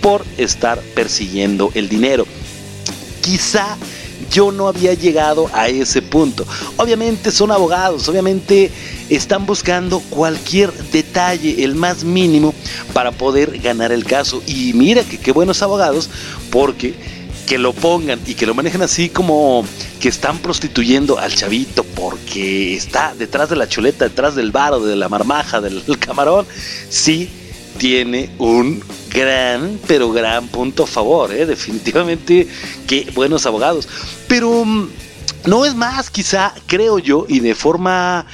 [0.00, 2.26] por estar persiguiendo el dinero.
[3.22, 3.76] Quizá
[4.30, 6.46] yo no había llegado a ese punto.
[6.76, 8.70] Obviamente son abogados, obviamente
[9.08, 12.54] están buscando cualquier detalle, el más mínimo,
[12.92, 14.42] para poder ganar el caso.
[14.46, 16.10] Y mira que qué buenos abogados,
[16.50, 16.94] porque
[17.46, 19.64] que lo pongan y que lo manejen así como
[20.00, 24.80] que están prostituyendo al chavito porque está detrás de la chuleta, detrás del bar o
[24.80, 26.46] de la marmaja, del camarón,
[26.88, 27.28] sí
[27.78, 28.82] tiene un
[29.12, 31.46] gran, pero gran punto a favor, ¿eh?
[31.46, 32.48] definitivamente
[32.86, 33.88] que buenos abogados.
[34.28, 34.88] Pero mm,
[35.46, 38.26] no es más, quizá, creo yo, y de forma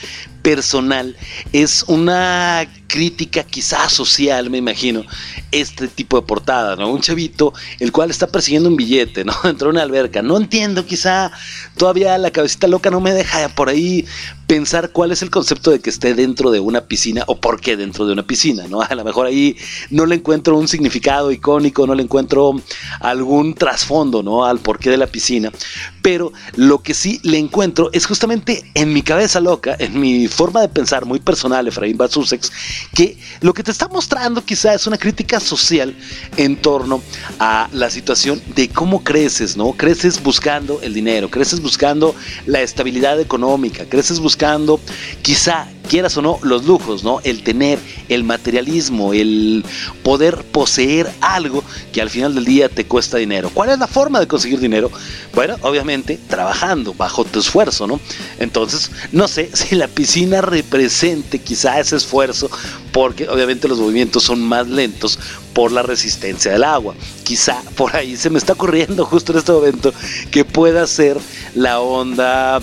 [0.43, 1.17] personal,
[1.53, 5.05] es una crítica quizá social, me imagino,
[5.53, 6.91] este tipo de portada, ¿no?
[6.91, 9.35] Un chavito el cual está persiguiendo un billete, ¿no?
[9.45, 10.23] Dentro de una alberca.
[10.23, 11.31] No entiendo, quizá
[11.77, 14.07] todavía la cabecita loca no me deja por ahí
[14.49, 17.77] pensar cuál es el concepto de que esté dentro de una piscina o por qué
[17.77, 18.81] dentro de una piscina, ¿no?
[18.81, 19.57] A lo mejor ahí
[19.91, 22.59] no le encuentro un significado icónico, no le encuentro
[23.01, 24.47] algún trasfondo, ¿no?
[24.47, 25.53] Al porqué de la piscina,
[26.01, 30.63] pero lo que sí le encuentro es justamente en mi cabeza loca, en mi forma
[30.63, 32.51] de pensar muy personal, Efraín Batsusex,
[32.95, 35.95] que lo que te está mostrando quizá es una crítica social
[36.37, 37.03] en torno
[37.39, 39.73] a la situación de cómo creces, ¿no?
[39.73, 42.15] Creces buscando el dinero, creces buscando
[42.47, 44.81] la estabilidad económica, creces buscando
[45.23, 47.21] quizá quieras o no los lujos, ¿no?
[47.25, 47.79] El tener,
[48.09, 49.65] el materialismo, el
[50.03, 53.51] poder poseer algo que al final del día te cuesta dinero.
[53.53, 54.91] ¿Cuál es la forma de conseguir dinero?
[55.35, 58.01] Bueno, obviamente trabajando bajo tu esfuerzo, ¿no?
[58.39, 62.51] Entonces, no sé si la piscina represente quizá ese esfuerzo
[62.93, 65.19] porque obviamente los movimientos son más lentos
[65.53, 66.95] por la resistencia del agua.
[67.25, 69.93] Quizá por ahí se me está ocurriendo justo en este momento
[70.31, 71.19] que pueda ser
[71.55, 72.61] la onda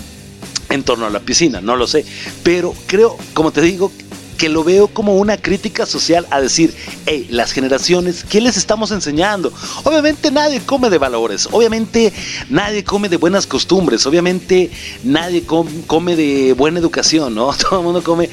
[0.76, 2.04] en torno a la piscina, no lo sé.
[2.42, 3.90] Pero creo, como te digo,
[4.36, 6.74] que lo veo como una crítica social a decir,
[7.06, 9.52] hey, las generaciones, ¿qué les estamos enseñando?
[9.84, 12.12] Obviamente nadie come de valores, obviamente
[12.50, 14.70] nadie come de buenas costumbres, obviamente
[15.02, 17.52] nadie come de buena educación, ¿no?
[17.56, 18.30] Todo el mundo come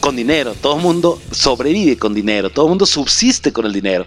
[0.00, 4.06] con dinero, todo el mundo sobrevive con dinero, todo el mundo subsiste con el dinero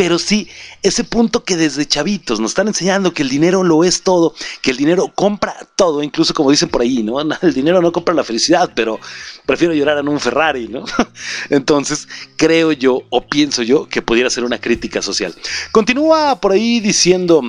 [0.00, 0.48] pero sí
[0.82, 4.70] ese punto que desde chavitos nos están enseñando que el dinero lo es todo, que
[4.70, 7.20] el dinero compra todo, incluso como dicen por ahí, ¿no?
[7.42, 8.98] El dinero no compra la felicidad, pero
[9.44, 10.86] prefiero llorar en un Ferrari, ¿no?
[11.50, 15.34] Entonces, creo yo o pienso yo que pudiera ser una crítica social.
[15.70, 17.42] Continúa por ahí diciendo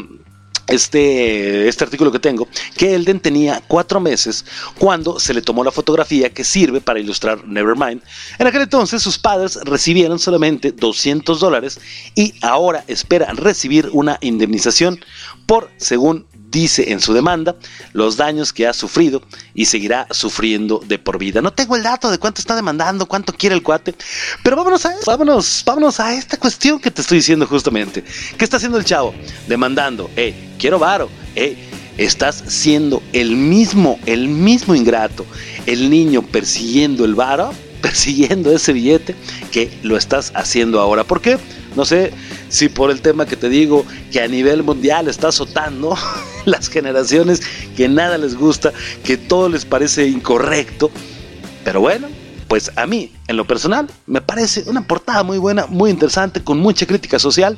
[0.68, 2.48] este, este artículo que tengo,
[2.78, 4.46] que Elden tenía cuatro meses
[4.78, 8.02] cuando se le tomó la fotografía que sirve para ilustrar Nevermind.
[8.40, 11.80] En aquel entonces sus padres recibieron solamente 200 dólares
[12.16, 15.00] y ahora espera recibir una indemnización
[15.46, 17.56] por, según dice en su demanda
[17.94, 19.22] los daños que ha sufrido
[19.54, 21.42] y seguirá sufriendo de por vida.
[21.42, 23.96] No tengo el dato de cuánto está demandando, cuánto quiere el cuate,
[24.44, 28.04] pero vámonos a vámonos, vámonos a esta cuestión que te estoy diciendo justamente.
[28.38, 29.14] ¿Qué está haciendo el chavo?
[29.48, 31.58] Demandando, eh, quiero varo, eh,
[31.98, 35.26] estás siendo el mismo, el mismo ingrato,
[35.66, 39.16] el niño persiguiendo el varo, persiguiendo ese billete
[39.52, 41.04] que lo estás haciendo ahora.
[41.04, 41.38] ¿Por qué?
[41.76, 42.12] No sé
[42.50, 45.96] si por el tema que te digo, que a nivel mundial está azotando
[46.46, 47.42] las generaciones,
[47.76, 50.92] que nada les gusta, que todo les parece incorrecto.
[51.64, 52.08] Pero bueno,
[52.48, 56.60] pues a mí, en lo personal, me parece una portada muy buena, muy interesante, con
[56.60, 57.58] mucha crítica social.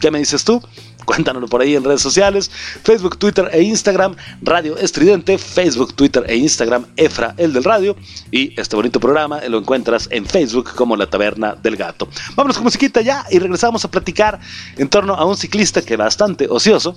[0.00, 0.62] ¿Qué me dices tú?
[1.04, 2.50] Cuéntanoslo por ahí en redes sociales,
[2.82, 7.96] Facebook, Twitter e Instagram, Radio Estridente, Facebook, Twitter e Instagram, Efra, el del radio.
[8.30, 12.08] Y este bonito programa lo encuentras en Facebook como La Taberna del Gato.
[12.36, 14.40] Vámonos con musiquita ya y regresamos a platicar
[14.76, 16.96] en torno a un ciclista que bastante ocioso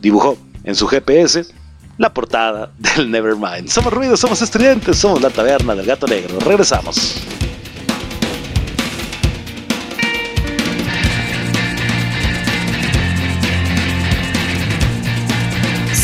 [0.00, 1.46] dibujó en su GPS
[1.98, 3.68] la portada del Nevermind.
[3.68, 6.38] Somos ruidos, somos estridentes, somos La Taberna del Gato Negro.
[6.40, 7.22] Regresamos.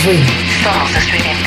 [0.00, 0.32] Somos ruido.
[0.62, 1.39] Somos estridente.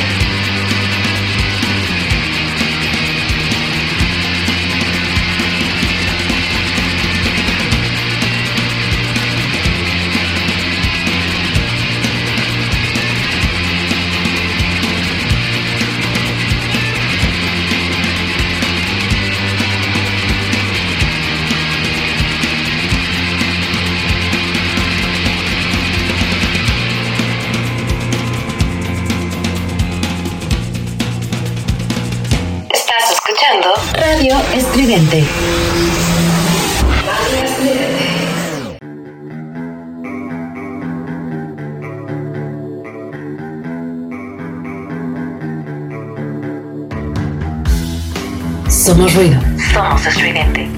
[48.94, 49.42] Somos ruido.
[49.74, 50.70] Somos estridente.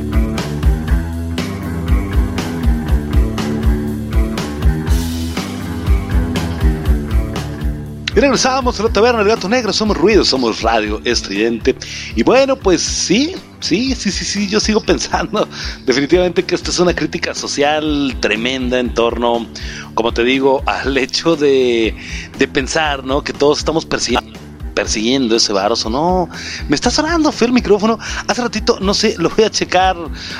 [8.15, 11.75] Y regresamos a la taberna del gato negro, somos ruido, somos radio estridente.
[12.15, 15.45] Y bueno, pues sí, sí, sí, sí, sí, yo sigo pensando
[15.85, 19.45] definitivamente que esta es una crítica social tremenda en torno,
[19.93, 21.93] como te digo, al hecho de,
[22.39, 23.21] de pensar, ¿no?
[23.25, 24.44] Que todos estamos persiguiendo
[24.75, 26.29] persiguiendo ese varoso, no,
[26.69, 27.97] me está sonando fue el micrófono,
[28.27, 29.95] hace ratito, no sé, lo voy a checar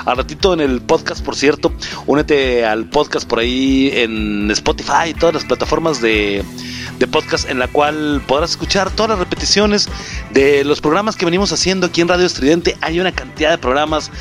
[0.06, 1.74] al ratito en el podcast, por cierto,
[2.06, 6.44] únete al podcast por ahí en Spotify, todas las plataformas de,
[7.00, 9.90] de podcast en la cual podrás escuchar todas las repeticiones
[10.32, 14.12] de los programas que venimos haciendo aquí en Radio Estridente, hay una cantidad de programas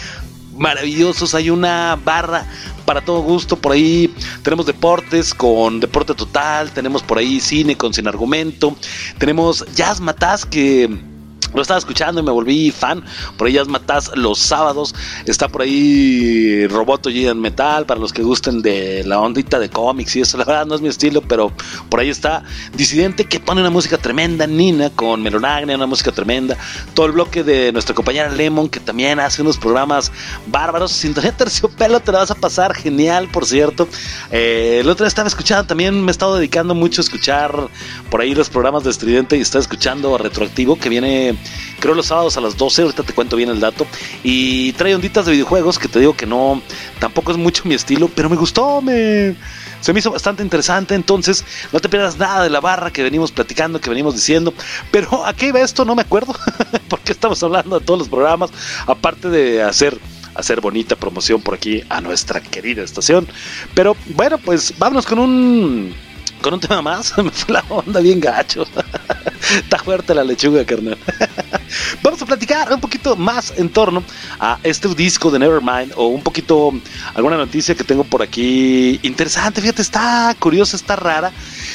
[0.56, 2.46] maravillosos, hay una barra
[2.84, 7.94] para todo gusto, por ahí tenemos deportes con Deporte Total, tenemos por ahí cine con
[7.94, 8.76] Sin Argumento,
[9.18, 11.13] tenemos Jazz Mataz que
[11.54, 13.02] Lo estaba escuchando y me volví fan.
[13.38, 14.94] Por ahí Matás los sábados.
[15.24, 17.86] Está por ahí Roboto G Metal.
[17.86, 20.36] Para los que gusten de la ondita de cómics y eso.
[20.36, 21.52] La verdad no es mi estilo, pero
[21.88, 22.42] por ahí está
[22.76, 24.46] Disidente que pone una música tremenda.
[24.46, 26.56] Nina con Melonagnia, una música tremenda.
[26.94, 30.10] Todo el bloque de nuestra compañera Lemon que también hace unos programas
[30.46, 30.92] bárbaros.
[30.92, 33.88] Sintonía Terciopelo te la vas a pasar genial, por cierto.
[34.30, 35.66] Eh, el otro día estaba escuchando.
[35.66, 37.68] También me he estado dedicando mucho a escuchar
[38.10, 41.36] por ahí los programas de Estridente y estaba escuchando Retroactivo que viene
[41.80, 43.86] creo los sábados a las 12, ahorita te cuento bien el dato,
[44.22, 46.62] y trae onditas de videojuegos que te digo que no,
[46.98, 49.34] tampoco es mucho mi estilo, pero me gustó, me...
[49.80, 53.30] Se me hizo bastante interesante, entonces no te pierdas nada de la barra que venimos
[53.30, 54.54] platicando, que venimos diciendo.
[54.90, 55.84] Pero ¿a qué iba esto?
[55.84, 56.34] No me acuerdo,
[56.88, 58.48] porque estamos hablando de todos los programas,
[58.86, 60.00] aparte de hacer
[60.34, 63.26] hacer bonita promoción por aquí a nuestra querida estación.
[63.74, 65.94] Pero bueno, pues vámonos con un
[66.40, 67.16] con un tema más.
[67.22, 68.66] Me fue la onda bien gacho.
[69.56, 70.98] Está fuerte la lechuga, carnal.
[72.02, 74.02] Vamos a platicar un poquito más en torno
[74.38, 76.72] a este disco de Nevermind o un poquito
[77.14, 79.60] alguna noticia que tengo por aquí interesante.
[79.60, 81.32] Fíjate, está curiosa, está rara.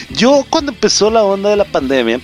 [0.10, 2.20] Yo cuando empezó la onda de la pandemia,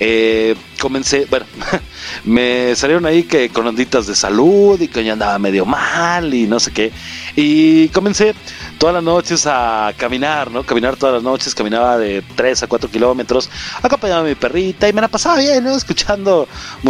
[0.00, 1.46] eh, comencé, bueno,
[2.24, 6.46] me salieron ahí que con onditas de salud y que yo andaba medio mal y
[6.46, 6.92] no sé qué.
[7.36, 8.34] Y comencé
[8.78, 10.62] todas las noches a caminar, ¿no?
[10.64, 13.50] Caminar todas las noches, caminaba de 3 a 4 kilómetros,
[13.82, 15.74] acompañaba a mi perrita y me la pasaba bien, ¿no?
[15.76, 16.48] Escuchando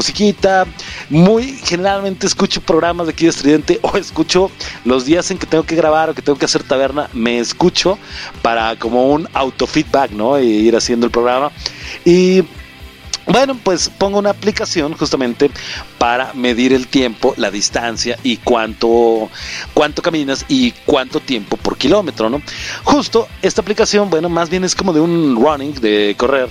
[0.09, 0.67] musiquita.
[1.11, 4.51] Muy generalmente escucho programas de aquí de Estridente o escucho
[4.85, 7.99] los días en que tengo que grabar o que tengo que hacer taberna, me escucho
[8.43, 10.41] para como un autofeedback, ¿no?
[10.41, 11.51] Y ir haciendo el programa.
[12.05, 12.43] Y
[13.29, 15.51] bueno, pues pongo una aplicación justamente
[15.99, 19.31] para medir el tiempo, la distancia y cuánto,
[19.75, 22.41] cuánto caminas y cuánto tiempo por kilómetro, ¿no?
[22.85, 26.49] Justo esta aplicación, bueno, más bien es como de un running, de correr,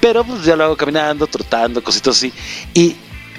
[0.00, 2.32] pero pues ya lo hago caminando, trotando, cositas así.
[2.74, 2.94] Y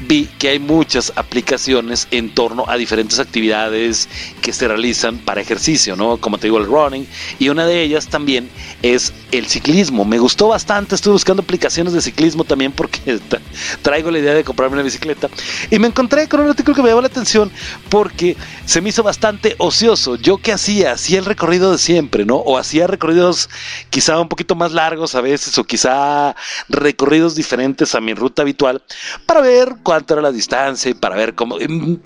[0.07, 4.07] vi que hay muchas aplicaciones en torno a diferentes actividades
[4.41, 6.17] que se realizan para ejercicio, ¿no?
[6.17, 7.07] Como te digo, el running.
[7.37, 8.49] Y una de ellas también
[8.81, 10.05] es el ciclismo.
[10.05, 12.99] Me gustó bastante, estuve buscando aplicaciones de ciclismo también porque
[13.81, 15.29] traigo la idea de comprarme una bicicleta.
[15.69, 17.51] Y me encontré con un artículo que me llamó la atención
[17.89, 20.15] porque se me hizo bastante ocioso.
[20.15, 22.37] Yo qué hacía, hacía el recorrido de siempre, ¿no?
[22.37, 23.49] O hacía recorridos
[23.89, 26.35] quizá un poquito más largos a veces, o quizá
[26.67, 28.83] recorridos diferentes a mi ruta habitual,
[29.25, 31.57] para ver cuánto era la distancia y para ver cómo,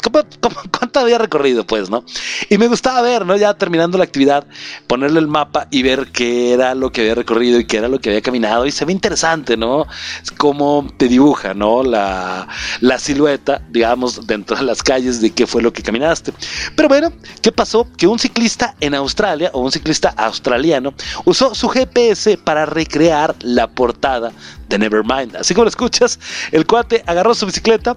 [0.01, 2.05] cómo, cómo, cuánto había recorrido, pues, ¿no?
[2.49, 3.35] Y me gustaba ver, ¿no?
[3.35, 4.47] Ya terminando la actividad,
[4.87, 7.99] ponerle el mapa y ver qué era lo que había recorrido y qué era lo
[7.99, 8.65] que había caminado.
[8.65, 9.85] Y se ve interesante, ¿no?
[10.21, 11.83] Es como te dibuja, ¿no?
[11.83, 12.47] La,
[12.79, 16.31] la silueta, digamos, dentro de las calles de qué fue lo que caminaste.
[16.77, 17.11] Pero bueno,
[17.41, 17.85] ¿qué pasó?
[17.97, 20.93] Que un ciclista en Australia, o un ciclista australiano,
[21.25, 24.31] usó su GPS para recrear la portada
[24.73, 25.35] de Nevermind.
[25.35, 26.19] Así como lo escuchas,
[26.51, 27.95] el cuate agarró su bicicleta,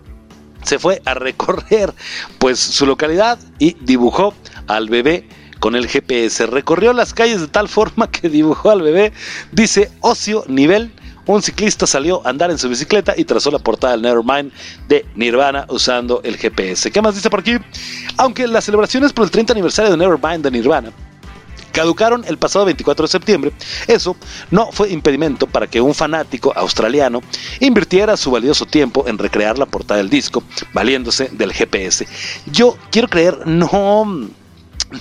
[0.63, 1.93] se fue a recorrer
[2.39, 4.35] pues su localidad y dibujó
[4.67, 6.47] al bebé con el GPS.
[6.47, 9.13] Recorrió las calles de tal forma que dibujó al bebé,
[9.53, 10.93] dice ocio nivel.
[11.25, 14.53] Un ciclista salió a andar en su bicicleta y trazó la portada del Nevermind
[14.87, 16.93] de Nirvana usando el GPS.
[16.93, 17.57] ¿Qué más dice por aquí?
[18.17, 20.93] Aunque las celebraciones por el 30 aniversario de Nevermind de Nirvana
[21.77, 23.53] caducaron el pasado 24 de septiembre,
[23.87, 24.17] eso
[24.51, 27.21] no fue impedimento para que un fanático australiano
[27.61, 32.09] invirtiera su valioso tiempo en recrear la portada del disco, valiéndose del GPS.
[32.47, 34.27] Yo quiero creer, no...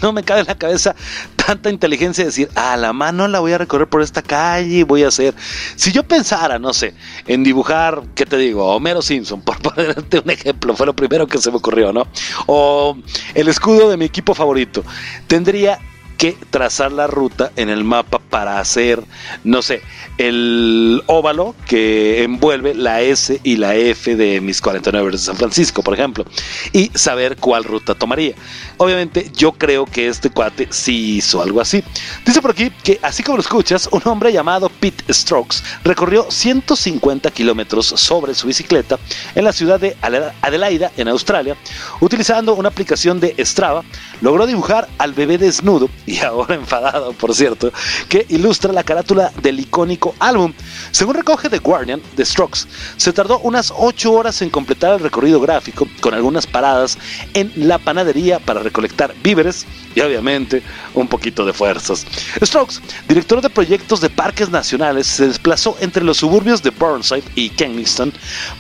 [0.02, 0.96] No me cabe en la cabeza
[1.36, 4.84] tanta inteligencia de decir, a la mano la voy a recorrer por esta calle y
[4.84, 5.36] voy a hacer.
[5.76, 6.96] Si yo pensara, no sé,
[7.28, 8.66] en dibujar, ¿qué te digo?
[8.66, 12.08] Homero Simpson, por ponerte un ejemplo, fue lo primero que se me ocurrió, ¿no?
[12.48, 12.98] O
[13.36, 14.84] el escudo de mi equipo favorito.
[15.28, 15.80] Tendría
[16.18, 19.04] que trazar la ruta en el mapa para hacer,
[19.44, 19.82] no sé,
[20.18, 25.84] el óvalo que envuelve la S y la F de mis 49 de San Francisco,
[25.84, 26.26] por ejemplo,
[26.72, 28.36] y saber cuál ruta tomaría.
[28.78, 31.84] Obviamente yo creo que este cuate sí hizo algo así.
[32.26, 37.32] Dice por aquí que así como lo escuchas, un hombre llamado Pete Strokes recorrió 150
[37.32, 38.98] kilómetros sobre su bicicleta
[39.34, 39.96] en la ciudad de
[40.42, 41.56] Adelaida, en Australia,
[42.00, 43.84] utilizando una aplicación de Strava,
[44.22, 47.72] logró dibujar al bebé desnudo y ahora enfadado, por cierto,
[48.10, 50.54] que ilustra la carátula del icónico álbum.
[50.92, 52.62] Según recoge The Guardian, The Strokes
[52.98, 56.98] se tardó unas 8 horas en completar el recorrido gráfico, con algunas paradas
[57.34, 60.62] en la panadería para recolectar víveres y obviamente
[60.94, 62.06] un poquito de fuerzas.
[62.42, 62.76] Strokes,
[63.08, 68.14] director de proyectos de parques nacionales, se desplazó entre los suburbios de Burnside y Kensington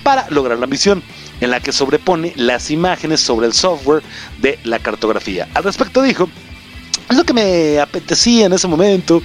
[0.03, 1.03] para lograr la misión
[1.41, 4.03] en la que sobrepone las imágenes sobre el software
[4.41, 5.47] de la cartografía.
[5.53, 6.29] Al respecto dijo,
[7.09, 9.21] Es lo que me apetecía en ese momento.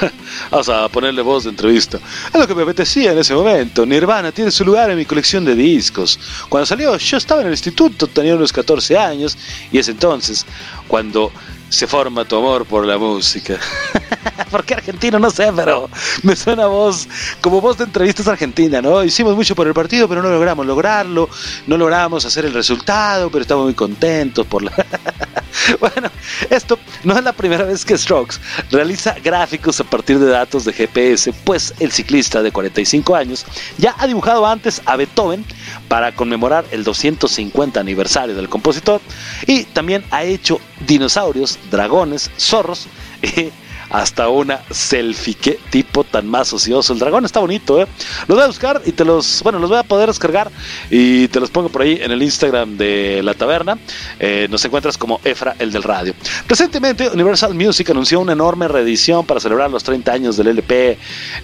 [0.50, 1.98] Vamos a ponerle voz de entrevista.
[2.32, 3.86] Es lo que me apetecía en ese momento.
[3.86, 6.18] Nirvana tiene su lugar en mi colección de discos.
[6.48, 9.38] Cuando salió, yo estaba en el instituto, tenía unos 14 años,
[9.70, 10.44] y es entonces
[10.86, 11.32] cuando
[11.72, 13.58] se forma tu amor por la música.
[14.50, 15.18] ¿Por qué argentino?
[15.18, 15.88] No sé, pero
[16.22, 17.08] me suena voz
[17.40, 19.02] como voz de entrevistas argentina, ¿no?
[19.02, 21.30] Hicimos mucho por el partido, pero no logramos lograrlo,
[21.66, 24.72] no logramos hacer el resultado, pero estamos muy contentos por la...
[25.80, 26.10] bueno,
[26.50, 28.36] esto no es la primera vez que Strokes
[28.70, 33.46] realiza gráficos a partir de datos de GPS, pues el ciclista de 45 años
[33.78, 35.46] ya ha dibujado antes a Beethoven
[35.88, 39.00] para conmemorar el 250 aniversario del compositor
[39.46, 42.86] y también ha hecho dinosaurios, dragones, zorros
[43.22, 43.50] y
[43.92, 45.34] hasta una selfie.
[45.34, 46.92] Qué tipo tan más ocioso.
[46.92, 47.86] El dragón está bonito, ¿eh?
[48.26, 50.50] Los voy a buscar y te los, bueno, los voy a poder descargar
[50.90, 53.78] y te los pongo por ahí en el Instagram de la taberna.
[54.18, 56.14] Eh, nos encuentras como Efra, el del radio.
[56.48, 60.98] Recientemente, Universal Music anunció una enorme reedición para celebrar los 30 años del LP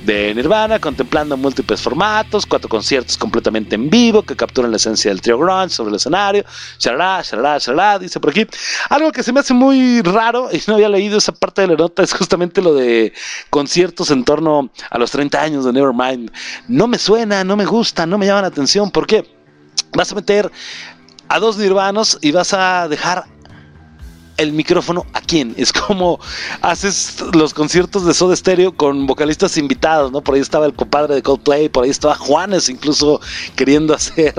[0.05, 5.20] de Nirvana, contemplando múltiples formatos, cuatro conciertos completamente en vivo que capturan la esencia del
[5.20, 6.44] trio grunge sobre el escenario.
[6.78, 8.46] Shalala, shalala, shalala, dice por aquí.
[8.88, 11.74] Algo que se me hace muy raro y no había leído esa parte de la
[11.74, 13.12] nota es justamente lo de
[13.51, 16.30] conciertos en torno a los 30 años de Nevermind.
[16.68, 18.91] No me suena, no me gusta, no me llama la atención.
[18.91, 19.24] ¿Por qué?
[19.93, 20.51] Vas a meter
[21.28, 23.26] a dos nirvanos y vas a dejar
[24.39, 25.55] el micrófono a quién.
[25.59, 26.18] Es como
[26.62, 30.22] haces los conciertos de Soda Stereo con vocalistas invitados, ¿no?
[30.22, 33.20] Por ahí estaba el compadre de Coldplay, por ahí estaba Juanes incluso
[33.57, 34.34] queriendo hacer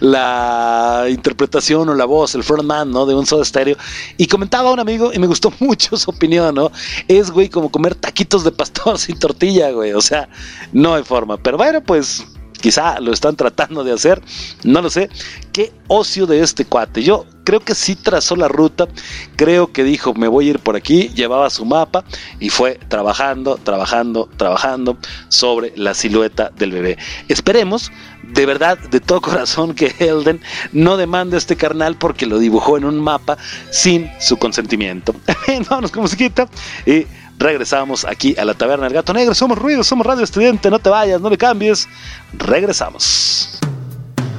[0.00, 3.06] la interpretación o la voz, el frontman, ¿no?
[3.06, 3.76] De un Soda Stereo.
[4.16, 6.72] Y comentaba un amigo y me gustó mucho su opinión, ¿no?
[7.06, 9.92] Es, güey, como comer taquitos de pastor sin tortilla, güey.
[9.92, 10.28] O sea,
[10.72, 11.36] no hay forma.
[11.36, 12.24] Pero bueno, pues
[12.62, 14.22] quizá lo están tratando de hacer,
[14.64, 15.10] no lo sé.
[15.52, 17.02] Qué ocio de este cuate.
[17.02, 18.88] Yo creo que sí trazó la ruta,
[19.36, 22.04] creo que dijo me voy a ir por aquí, llevaba su mapa
[22.40, 24.96] y fue trabajando, trabajando, trabajando
[25.28, 26.96] sobre la silueta del bebé.
[27.28, 27.90] Esperemos
[28.22, 30.40] de verdad, de todo corazón, que Elden
[30.72, 33.36] no demande a este carnal porque lo dibujó en un mapa
[33.70, 35.14] sin su consentimiento.
[35.68, 36.48] Vámonos con musiquita
[36.86, 37.06] y
[37.42, 39.34] regresamos aquí a la taberna del gato negro.
[39.34, 41.88] Somos ruido, somos radio estudiante, no te vayas, no le cambies.
[42.32, 43.58] Regresamos.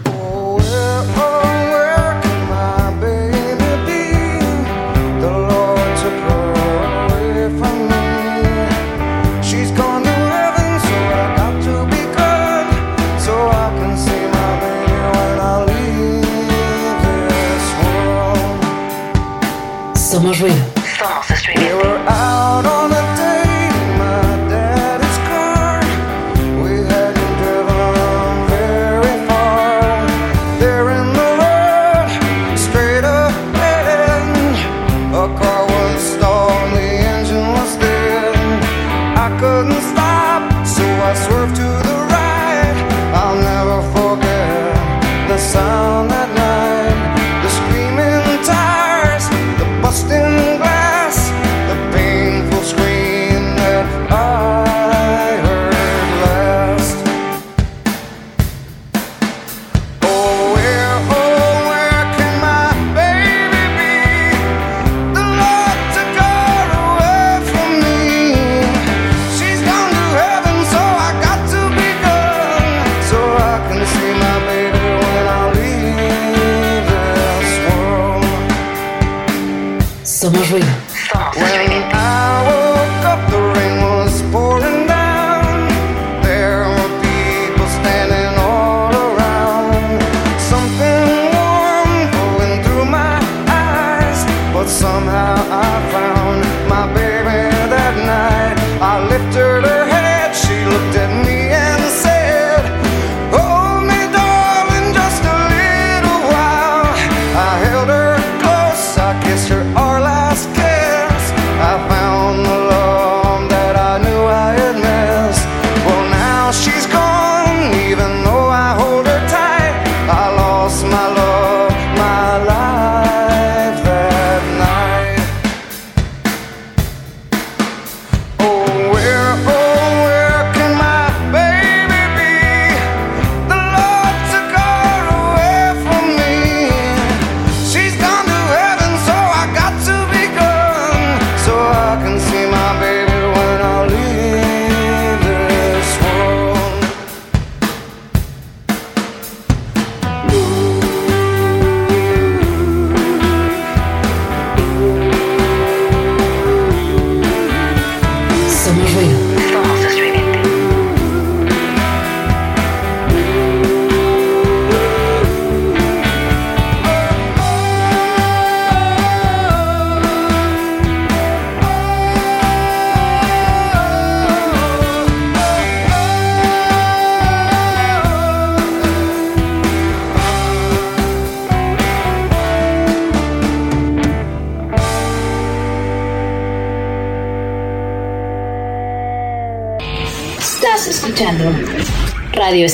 [0.06, 1.63] Oh, where, oh,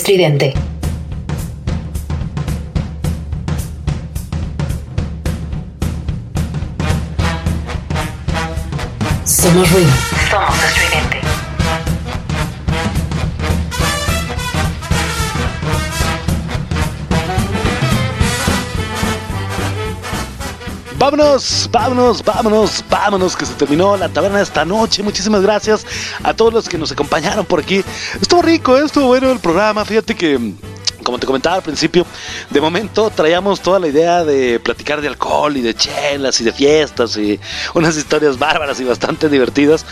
[0.09, 0.53] Estridente.
[9.23, 9.98] Somos ruido.
[21.09, 25.01] Vámonos, vámonos, vámonos, vámonos, que se terminó la taberna esta noche.
[25.01, 25.83] Muchísimas gracias
[26.21, 27.83] a todos los que nos acompañaron por aquí.
[28.21, 29.83] Estuvo rico, eh, estuvo bueno el programa.
[29.85, 30.53] Fíjate que
[31.03, 32.05] como te comentaba al principio,
[32.51, 36.53] de momento traíamos toda la idea de platicar de alcohol y de chelas y de
[36.53, 37.39] fiestas y
[37.73, 39.87] unas historias bárbaras y bastante divertidas,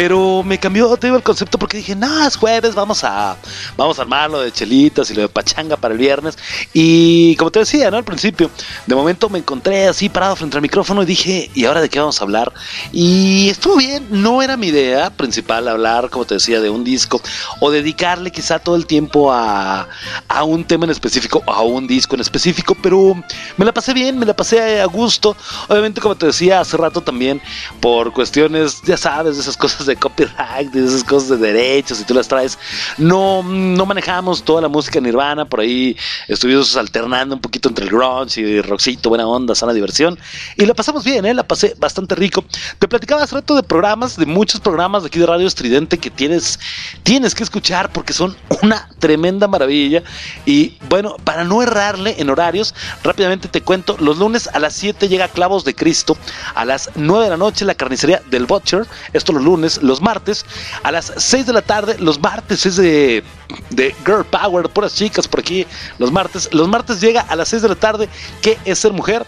[0.00, 3.36] pero me cambió, te digo, el concepto porque dije, no, es jueves, vamos a,
[3.76, 6.38] vamos a armar lo de chelitas y lo de pachanga para el viernes.
[6.72, 7.98] Y como te decía, ¿no?
[7.98, 8.50] Al principio,
[8.86, 12.00] de momento me encontré así parado frente al micrófono y dije, ¿y ahora de qué
[12.00, 12.50] vamos a hablar?
[12.92, 17.20] Y estuvo bien, no era mi idea principal hablar, como te decía, de un disco
[17.60, 19.86] o dedicarle quizá todo el tiempo a,
[20.28, 23.22] a un tema en específico a un disco en específico, pero
[23.58, 25.36] me la pasé bien, me la pasé a gusto.
[25.68, 27.42] Obviamente, como te decía hace rato también,
[27.80, 32.04] por cuestiones, ya sabes, de esas cosas de copyright, de esas cosas de derechos, y
[32.04, 32.58] tú las traes,
[32.98, 35.96] no, no manejamos toda la música nirvana, por ahí
[36.28, 40.18] estuvimos alternando un poquito entre el grunge y rockcito, buena onda, sana diversión,
[40.56, 41.34] y la pasamos bien, ¿eh?
[41.34, 42.44] la pasé bastante rico.
[42.78, 46.10] Te platicaba hace rato de programas, de muchos programas de aquí de Radio Estridente que
[46.10, 46.58] tienes,
[47.02, 50.02] tienes que escuchar porque son una tremenda maravilla.
[50.46, 55.08] Y bueno, para no errarle en horarios, rápidamente te cuento, los lunes a las 7
[55.08, 56.16] llega Clavos de Cristo,
[56.54, 60.44] a las 9 de la noche la carnicería del Butcher, esto los lunes, los martes,
[60.82, 63.22] a las 6 de la tarde, los martes es de,
[63.70, 65.66] de Girl Power, puras chicas por aquí,
[65.98, 68.08] los martes, los martes llega a las 6 de la tarde,
[68.42, 69.26] ¿qué es ser mujer?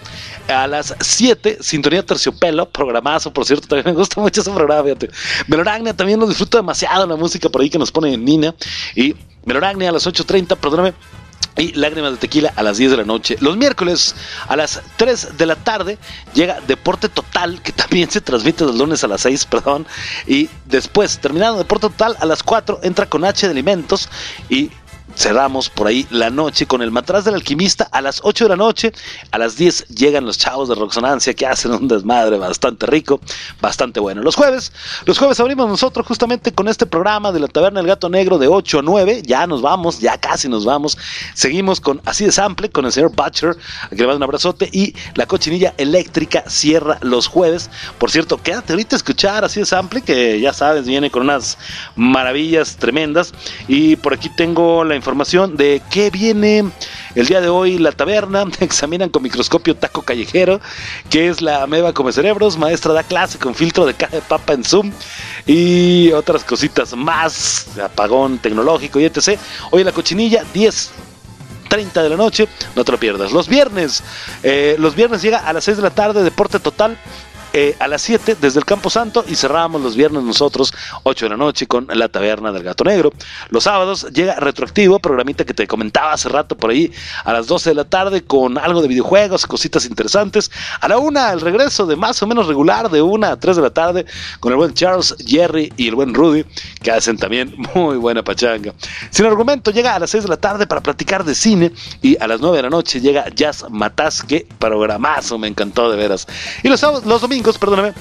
[0.49, 5.11] A las 7, Sintonía Terciopelo, programazo, por cierto, también me gusta mucho ese programa, fíjate.
[5.47, 8.55] Meloragnia también lo disfruto demasiado, la música por ahí que nos pone Nina,
[8.95, 10.95] y Meloragnia a las 8.30, perdóname,
[11.57, 13.37] y Lágrimas de Tequila a las 10 de la noche.
[13.41, 14.15] Los miércoles
[14.49, 15.99] a las 3 de la tarde
[16.35, 19.87] llega Deporte Total, que también se transmite los lunes a las 6, perdón.
[20.27, 24.09] Y después, terminando Deporte Total, a las 4 entra con H de Alimentos
[24.49, 24.71] y
[25.15, 28.57] cerramos por ahí la noche con el matraz del alquimista a las 8 de la
[28.57, 28.93] noche.
[29.31, 33.21] A las 10 llegan los chavos de Roxonancia que hacen un desmadre bastante rico,
[33.61, 34.23] bastante bueno.
[34.23, 34.73] Los jueves,
[35.05, 38.49] los jueves abrimos nosotros justamente con este programa de la Taberna del Gato Negro de
[38.49, 39.23] 8 a 9.
[39.25, 40.97] Ya nos vamos, ya casi nos vamos.
[41.35, 43.57] Seguimos con así de sample con el señor Butcher,
[43.91, 44.69] que le mando un abrazote.
[44.73, 47.71] Y la cochinilla eléctrica cierra los jueves.
[47.99, 51.59] Por cierto, quédate ahorita a escuchar así de sample, que ya sabes, viene con unas
[51.97, 53.33] maravillas tremendas.
[53.69, 56.71] Y por aquí tengo la información de qué viene
[57.17, 58.45] el día de hoy la taberna.
[58.61, 60.61] Examinan con microscopio taco callejero,
[61.11, 62.57] que es la ameba come cerebros.
[62.57, 64.93] Maestra da clase con filtro de caja de papa en Zoom
[65.45, 67.67] y otras cositas más.
[67.83, 69.39] Apagón tecnológico y etc.
[69.73, 70.93] Hoy la cochinilla, 10
[71.69, 73.33] 30 de la noche, no te lo pierdas.
[73.33, 74.03] Los viernes,
[74.43, 76.99] eh, los viernes llega a las 6 de la tarde, Deporte Total.
[77.53, 80.73] Eh, a las 7 desde el Campo Santo y cerramos los viernes nosotros
[81.03, 83.13] 8 de la noche con la taberna del gato negro.
[83.51, 86.93] Los sábados llega retroactivo, programita que te comentaba hace rato por ahí
[87.25, 90.51] a las 12 de la tarde con algo de videojuegos, cositas interesantes.
[90.81, 93.63] A la una el regreso de más o menos regular de 1 a 3 de
[93.63, 94.07] la tarde
[94.41, 96.45] con el buen Charles, Jerry y el buen Rudy
[96.83, 98.73] que hacen también muy buena pachanga.
[99.11, 102.27] Sin argumento llega a las 6 de la tarde para platicar de cine y a
[102.27, 106.27] las 9 de la noche llega Jazz Mataz, que programazo, me encantó de veras.
[106.63, 107.93] Y los, los domingos, perdóname,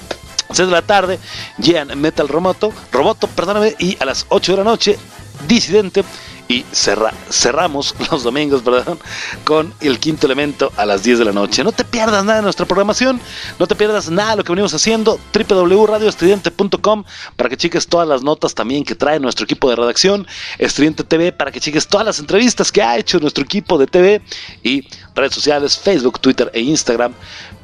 [0.51, 1.19] 6 de la tarde,
[1.57, 4.99] llegan Metal Roboto, Roboto, perdóname, y a las 8 de la noche,
[5.47, 6.03] Disidente.
[6.51, 8.99] Y cerra- cerramos los domingos, perdón,
[9.45, 11.63] con el quinto elemento a las 10 de la noche.
[11.63, 13.21] No te pierdas nada de nuestra programación,
[13.57, 15.17] no te pierdas nada de lo que venimos haciendo.
[15.33, 17.03] www.radioestridente.com
[17.37, 20.27] para que cheques todas las notas también que trae nuestro equipo de redacción.
[20.57, 24.21] Estridente TV para que cheques todas las entrevistas que ha hecho nuestro equipo de TV.
[24.63, 27.13] Y redes sociales, Facebook, Twitter e Instagram,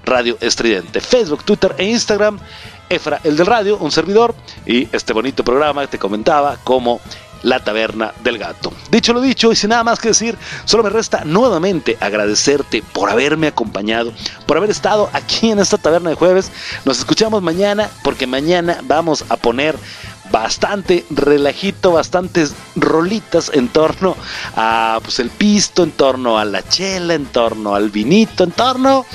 [0.05, 1.01] Radio Estridente.
[1.01, 2.39] Facebook, Twitter e Instagram.
[2.89, 4.33] Efra, el del radio, un servidor,
[4.65, 7.01] y este bonito programa que te comentaba como
[7.43, 8.71] La Taberna del Gato.
[8.91, 13.09] Dicho lo dicho, y sin nada más que decir, solo me resta nuevamente agradecerte por
[13.09, 14.13] haberme acompañado,
[14.45, 16.51] por haber estado aquí en esta taberna de jueves.
[16.85, 19.77] Nos escuchamos mañana, porque mañana vamos a poner
[20.31, 24.15] bastante relajito, bastantes rolitas en torno
[24.55, 29.05] a pues el pisto, en torno a la chela, en torno al vinito, en torno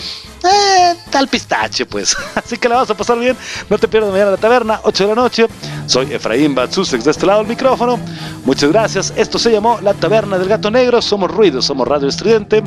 [0.45, 2.17] eh, al pistache, pues.
[2.35, 3.37] Así que la vas a pasar bien.
[3.69, 5.47] No te pierdas mañana la taberna, 8 de la noche.
[5.87, 7.99] Soy Efraín Batsusex de este lado del micrófono.
[8.45, 9.13] Muchas gracias.
[9.17, 11.01] Esto se llamó La Taberna del Gato Negro.
[11.03, 12.63] Somos Ruido, somos Radio Estridente.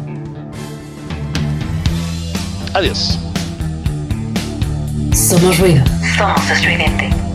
[2.74, 3.18] Adiós.
[5.14, 5.84] Somos ruido.
[6.18, 7.35] Somos estridente.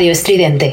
[0.00, 0.68] Radio Estridente.